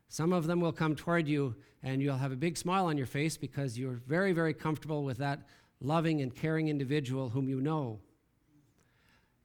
Some 0.09 0.33
of 0.33 0.47
them 0.47 0.61
will 0.61 0.73
come 0.73 0.95
toward 0.95 1.27
you 1.27 1.57
and 1.83 2.01
you'll 2.01 2.17
have 2.17 2.33
a 2.33 2.37
big 2.37 2.57
smile 2.57 2.87
on 2.87 2.97
your 2.97 3.07
face 3.07 3.37
because 3.37 3.77
you're 3.77 4.01
very, 4.07 4.33
very 4.33 4.55
comfortable 4.55 5.03
with 5.03 5.19
that 5.19 5.41
loving, 5.81 6.23
and 6.23 6.35
caring 6.35 6.69
individual 6.69 7.29
whom 7.29 7.51
you 7.51 7.61
know. 7.61 8.01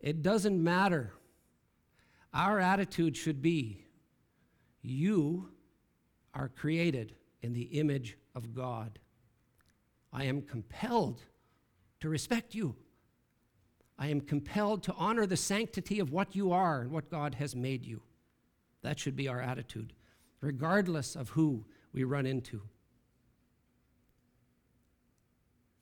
It 0.01 0.21
doesn't 0.21 0.61
matter. 0.61 1.13
Our 2.33 2.59
attitude 2.59 3.15
should 3.15 3.41
be 3.41 3.85
you 4.81 5.49
are 6.33 6.49
created 6.49 7.15
in 7.41 7.53
the 7.53 7.61
image 7.61 8.17
of 8.35 8.53
God. 8.53 8.99
I 10.11 10.25
am 10.25 10.41
compelled 10.41 11.21
to 11.99 12.09
respect 12.09 12.55
you. 12.55 12.75
I 13.99 14.07
am 14.07 14.21
compelled 14.21 14.81
to 14.83 14.93
honor 14.93 15.27
the 15.27 15.37
sanctity 15.37 15.99
of 15.99 16.11
what 16.11 16.35
you 16.35 16.51
are 16.51 16.81
and 16.81 16.91
what 16.91 17.11
God 17.11 17.35
has 17.35 17.55
made 17.55 17.85
you. 17.85 18.01
That 18.81 18.99
should 18.99 19.15
be 19.15 19.27
our 19.27 19.39
attitude, 19.39 19.93
regardless 20.41 21.15
of 21.15 21.29
who 21.29 21.65
we 21.93 22.03
run 22.03 22.25
into. 22.25 22.61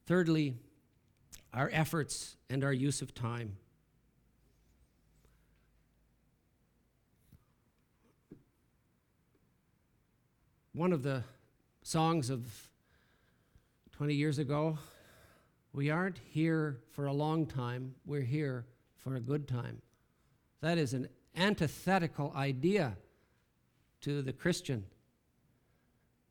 Thirdly, 0.06 0.56
our 1.54 1.70
efforts 1.72 2.36
and 2.50 2.64
our 2.64 2.74
use 2.74 3.02
of 3.02 3.14
time. 3.14 3.56
One 10.74 10.94
of 10.94 11.02
the 11.02 11.24
songs 11.82 12.30
of 12.30 12.46
20 13.94 14.14
years 14.14 14.38
ago 14.38 14.78
we 15.74 15.90
aren't 15.90 16.20
here 16.32 16.78
for 16.92 17.08
a 17.08 17.14
long 17.14 17.48
time, 17.48 17.96
we're 18.06 18.22
here 18.22 18.66
for 18.98 19.16
a 19.16 19.20
good 19.20 19.48
time. 19.48 19.82
That 20.62 20.78
is 20.78 20.94
an 20.94 21.10
antithetical 21.36 22.32
idea 22.36 22.98
to 24.02 24.22
the 24.22 24.34
Christian. 24.34 24.86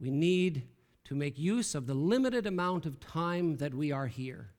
We 0.01 0.11
need 0.11 0.68
to 1.07 1.16
make 1.16 1.36
use 1.36 1.74
of 1.74 1.86
the 1.86 1.95
limited 1.95 2.47
amount 2.47 2.86
of 2.86 3.01
time 3.01 3.57
that 3.57 3.74
we 3.74 3.91
are 3.91 4.07
here. 4.07 4.51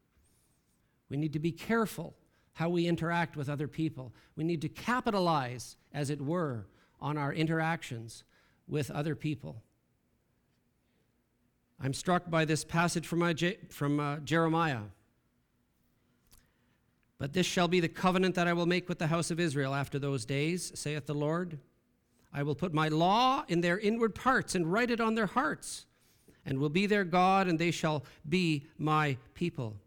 We 1.07 1.15
need 1.15 1.33
to 1.33 1.39
be 1.39 1.53
careful 1.53 2.15
how 2.53 2.67
we 2.67 2.85
interact 2.85 3.37
with 3.37 3.47
other 3.47 3.67
people. 3.67 4.13
We 4.35 4.43
need 4.43 4.61
to 4.61 4.69
capitalize, 4.69 5.77
as 5.93 6.09
it 6.09 6.21
were, 6.21 6.67
on 6.99 7.17
our 7.17 7.31
interactions 7.33 8.25
with 8.67 8.91
other 8.91 9.15
people. 9.15 9.63
I'm 11.81 11.93
struck 11.93 12.29
by 12.29 12.43
this 12.43 12.65
passage 12.65 13.07
from, 13.07 13.21
uh, 13.21 13.33
from 13.69 13.99
uh, 14.01 14.17
Jeremiah. 14.17 14.81
But 17.17 17.31
this 17.31 17.45
shall 17.45 17.69
be 17.69 17.79
the 17.79 17.87
covenant 17.87 18.35
that 18.35 18.47
I 18.47 18.53
will 18.53 18.65
make 18.65 18.89
with 18.89 18.99
the 18.99 19.07
house 19.07 19.31
of 19.31 19.39
Israel 19.39 19.73
after 19.73 19.97
those 19.97 20.25
days, 20.25 20.73
saith 20.75 21.05
the 21.05 21.13
Lord. 21.13 21.57
I 22.33 22.43
will 22.43 22.55
put 22.55 22.73
my 22.73 22.89
law 22.89 23.43
in 23.47 23.61
their 23.61 23.79
inward 23.79 24.13
parts 24.13 24.55
and 24.55 24.71
write 24.71 24.91
it 24.91 24.99
on 24.99 25.15
their 25.15 25.25
hearts, 25.25 25.85
and 26.45 26.59
will 26.59 26.69
be 26.69 26.85
their 26.85 27.05
God, 27.05 27.47
and 27.47 27.57
they 27.57 27.71
shall 27.71 28.03
be 28.27 28.67
my 28.77 29.17
people. 29.33 29.77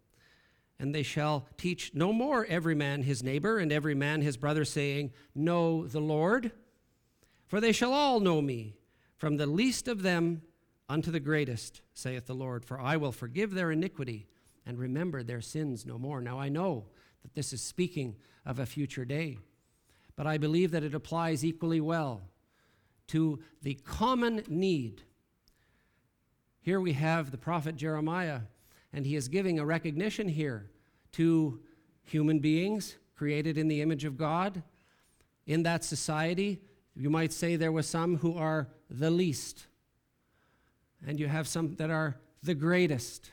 And 0.78 0.94
they 0.94 1.02
shall 1.02 1.46
teach 1.58 1.92
no 1.94 2.12
more 2.12 2.46
every 2.46 2.74
man 2.74 3.02
his 3.02 3.22
neighbor 3.22 3.58
and 3.58 3.70
every 3.70 3.94
man 3.94 4.22
his 4.22 4.38
brother, 4.38 4.64
saying, 4.64 5.12
Know 5.34 5.86
the 5.86 6.00
Lord. 6.00 6.52
For 7.46 7.60
they 7.60 7.72
shall 7.72 7.92
all 7.92 8.18
know 8.18 8.40
me, 8.40 8.76
from 9.16 9.36
the 9.36 9.46
least 9.46 9.88
of 9.88 10.02
them 10.02 10.42
unto 10.92 11.10
the 11.10 11.18
greatest, 11.18 11.80
saith 11.94 12.26
the 12.26 12.34
Lord, 12.34 12.66
for 12.66 12.78
I 12.78 12.98
will 12.98 13.12
forgive 13.12 13.54
their 13.54 13.70
iniquity 13.70 14.26
and 14.66 14.78
remember 14.78 15.22
their 15.22 15.40
sins 15.40 15.86
no 15.86 15.98
more. 15.98 16.20
Now 16.20 16.38
I 16.38 16.50
know 16.50 16.84
that 17.22 17.34
this 17.34 17.54
is 17.54 17.62
speaking 17.62 18.16
of 18.44 18.58
a 18.58 18.66
future 18.66 19.06
day, 19.06 19.38
but 20.16 20.26
I 20.26 20.36
believe 20.36 20.70
that 20.72 20.84
it 20.84 20.94
applies 20.94 21.46
equally 21.46 21.80
well 21.80 22.28
to 23.08 23.40
the 23.62 23.72
common 23.72 24.44
need. 24.48 25.00
Here 26.60 26.78
we 26.78 26.92
have 26.92 27.30
the 27.30 27.38
prophet 27.38 27.74
Jeremiah, 27.74 28.42
and 28.92 29.06
he 29.06 29.16
is 29.16 29.28
giving 29.28 29.58
a 29.58 29.64
recognition 29.64 30.28
here 30.28 30.70
to 31.12 31.62
human 32.02 32.38
beings 32.38 32.96
created 33.16 33.56
in 33.56 33.68
the 33.68 33.80
image 33.80 34.04
of 34.04 34.18
God. 34.18 34.62
In 35.46 35.62
that 35.62 35.84
society, 35.84 36.60
you 36.94 37.08
might 37.08 37.32
say 37.32 37.56
there 37.56 37.72
were 37.72 37.82
some 37.82 38.18
who 38.18 38.36
are 38.36 38.68
the 38.90 39.10
least 39.10 39.68
and 41.06 41.18
you 41.18 41.26
have 41.26 41.48
some 41.48 41.74
that 41.76 41.90
are 41.90 42.16
the 42.42 42.54
greatest. 42.54 43.30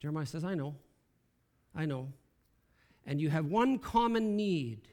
Jeremiah 0.00 0.26
says, 0.26 0.44
I 0.44 0.54
know. 0.54 0.74
I 1.74 1.86
know. 1.86 2.12
And 3.06 3.20
you 3.20 3.30
have 3.30 3.46
one 3.46 3.78
common 3.78 4.36
need. 4.36 4.88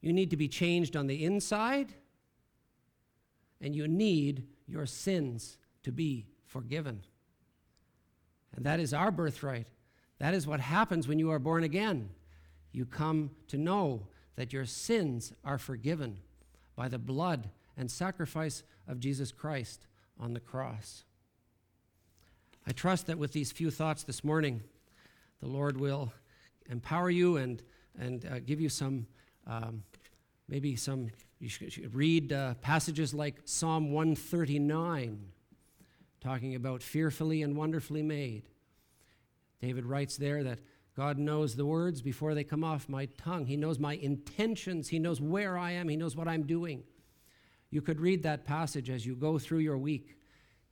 You 0.00 0.12
need 0.12 0.30
to 0.30 0.36
be 0.36 0.48
changed 0.48 0.96
on 0.96 1.06
the 1.06 1.24
inside, 1.24 1.94
and 3.60 3.74
you 3.74 3.88
need 3.88 4.46
your 4.66 4.86
sins 4.86 5.58
to 5.82 5.92
be 5.92 6.26
forgiven. 6.44 7.02
And 8.54 8.64
that 8.66 8.80
is 8.80 8.94
our 8.94 9.10
birthright. 9.10 9.66
That 10.18 10.34
is 10.34 10.46
what 10.46 10.60
happens 10.60 11.08
when 11.08 11.18
you 11.18 11.30
are 11.30 11.38
born 11.38 11.64
again. 11.64 12.10
You 12.72 12.86
come 12.86 13.30
to 13.48 13.58
know 13.58 14.08
that 14.36 14.52
your 14.52 14.64
sins 14.64 15.32
are 15.44 15.58
forgiven 15.58 16.18
by 16.74 16.88
the 16.88 16.98
blood 16.98 17.50
and 17.76 17.90
sacrifice 17.90 18.62
of 18.86 19.00
Jesus 19.00 19.32
Christ 19.32 19.86
on 20.20 20.32
the 20.32 20.40
cross. 20.40 21.04
I 22.66 22.72
trust 22.72 23.06
that 23.06 23.18
with 23.18 23.32
these 23.32 23.52
few 23.52 23.70
thoughts 23.70 24.02
this 24.02 24.24
morning, 24.24 24.62
the 25.40 25.46
Lord 25.46 25.78
will 25.78 26.12
empower 26.68 27.10
you 27.10 27.36
and, 27.36 27.62
and 27.98 28.26
uh, 28.26 28.40
give 28.40 28.60
you 28.60 28.68
some, 28.68 29.06
um, 29.46 29.82
maybe 30.48 30.74
some, 30.74 31.08
you 31.38 31.48
should, 31.48 31.72
should 31.72 31.94
read 31.94 32.32
uh, 32.32 32.54
passages 32.54 33.14
like 33.14 33.42
Psalm 33.44 33.92
139, 33.92 35.28
talking 36.20 36.54
about 36.54 36.82
fearfully 36.82 37.42
and 37.42 37.56
wonderfully 37.56 38.02
made. 38.02 38.48
David 39.60 39.86
writes 39.86 40.16
there 40.16 40.42
that 40.42 40.58
God 40.96 41.18
knows 41.18 41.56
the 41.56 41.66
words 41.66 42.00
before 42.00 42.34
they 42.34 42.42
come 42.42 42.64
off 42.64 42.88
my 42.88 43.06
tongue. 43.18 43.46
He 43.46 43.56
knows 43.56 43.78
my 43.78 43.94
intentions. 43.94 44.88
He 44.88 44.98
knows 44.98 45.20
where 45.20 45.58
I 45.58 45.72
am. 45.72 45.88
He 45.88 45.96
knows 45.96 46.16
what 46.16 46.26
I'm 46.26 46.44
doing. 46.44 46.84
You 47.76 47.82
could 47.82 48.00
read 48.00 48.22
that 48.22 48.46
passage 48.46 48.88
as 48.88 49.04
you 49.04 49.14
go 49.14 49.38
through 49.38 49.58
your 49.58 49.76
week, 49.76 50.16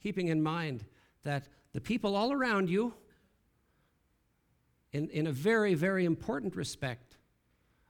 keeping 0.02 0.28
in 0.28 0.42
mind 0.42 0.86
that 1.22 1.48
the 1.74 1.80
people 1.82 2.16
all 2.16 2.32
around 2.32 2.70
you, 2.70 2.94
in, 4.90 5.11
in 5.11 5.26
a 5.26 5.30
very, 5.30 5.74
very 5.74 6.07
important 6.07 6.57
respect, 6.57 7.18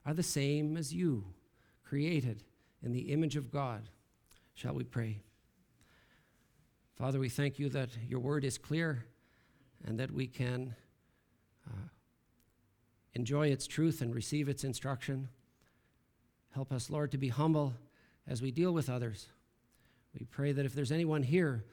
are 0.05 0.15
the 0.15 0.25
same 0.25 0.77
as 0.77 0.93
you, 0.93 1.27
created 1.85 2.43
in 2.83 2.91
the 2.91 3.13
image 3.13 3.37
of 3.37 3.53
God. 3.53 3.89
Shall 4.55 4.75
we 4.75 4.83
pray? 4.83 5.21
Father, 6.97 7.21
we 7.21 7.29
thank 7.29 7.61
you 7.61 7.69
that 7.69 7.91
your 8.09 8.19
word 8.19 8.45
is 8.45 8.59
clear 8.59 9.07
and 9.85 9.97
that 10.01 10.11
we 10.11 10.27
can 10.27 10.75
uh, 11.69 11.87
enjoy 13.13 13.47
its 13.47 13.69
truth 13.69 14.01
and 14.01 14.13
receive 14.13 14.49
its 14.49 14.65
instruction. 14.65 15.29
Help 16.53 16.73
us, 16.73 16.91
Lord, 16.91 17.13
to 17.13 17.17
be 17.17 17.29
humble 17.29 17.75
as 18.27 18.43
we 18.43 18.51
deal 18.51 18.73
with 18.73 18.89
others. 18.89 19.29
We 20.19 20.27
pray 20.27 20.53
that 20.53 20.65
if 20.65 20.75
there's 20.75 20.93
anyone 20.93 21.23
here 21.23 21.65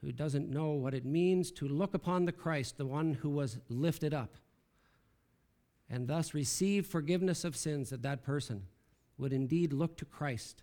who 0.00 0.12
doesn't 0.12 0.48
know 0.48 0.70
what 0.70 0.94
it 0.94 1.04
means 1.04 1.50
to 1.52 1.68
look 1.68 1.94
upon 1.94 2.24
the 2.24 2.32
Christ, 2.32 2.78
the 2.78 2.86
one 2.86 3.14
who 3.14 3.28
was 3.28 3.58
lifted 3.68 4.14
up, 4.14 4.36
and 5.88 6.06
thus 6.06 6.34
receive 6.34 6.86
forgiveness 6.86 7.44
of 7.44 7.56
sins, 7.56 7.90
that 7.90 8.02
that 8.02 8.22
person 8.22 8.62
would 9.18 9.32
indeed 9.32 9.72
look 9.72 9.96
to 9.98 10.04
Christ 10.04 10.62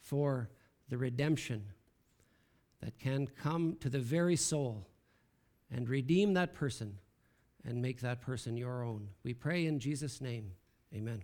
for 0.00 0.48
the 0.88 0.96
redemption 0.96 1.64
that 2.80 2.98
can 2.98 3.26
come 3.26 3.76
to 3.80 3.90
the 3.90 3.98
very 3.98 4.36
soul 4.36 4.86
and 5.70 5.88
redeem 5.88 6.34
that 6.34 6.54
person 6.54 6.98
and 7.64 7.82
make 7.82 8.00
that 8.00 8.20
person 8.20 8.56
your 8.56 8.82
own. 8.82 9.08
We 9.22 9.34
pray 9.34 9.66
in 9.66 9.80
Jesus' 9.80 10.20
name. 10.20 10.52
Amen. 10.94 11.22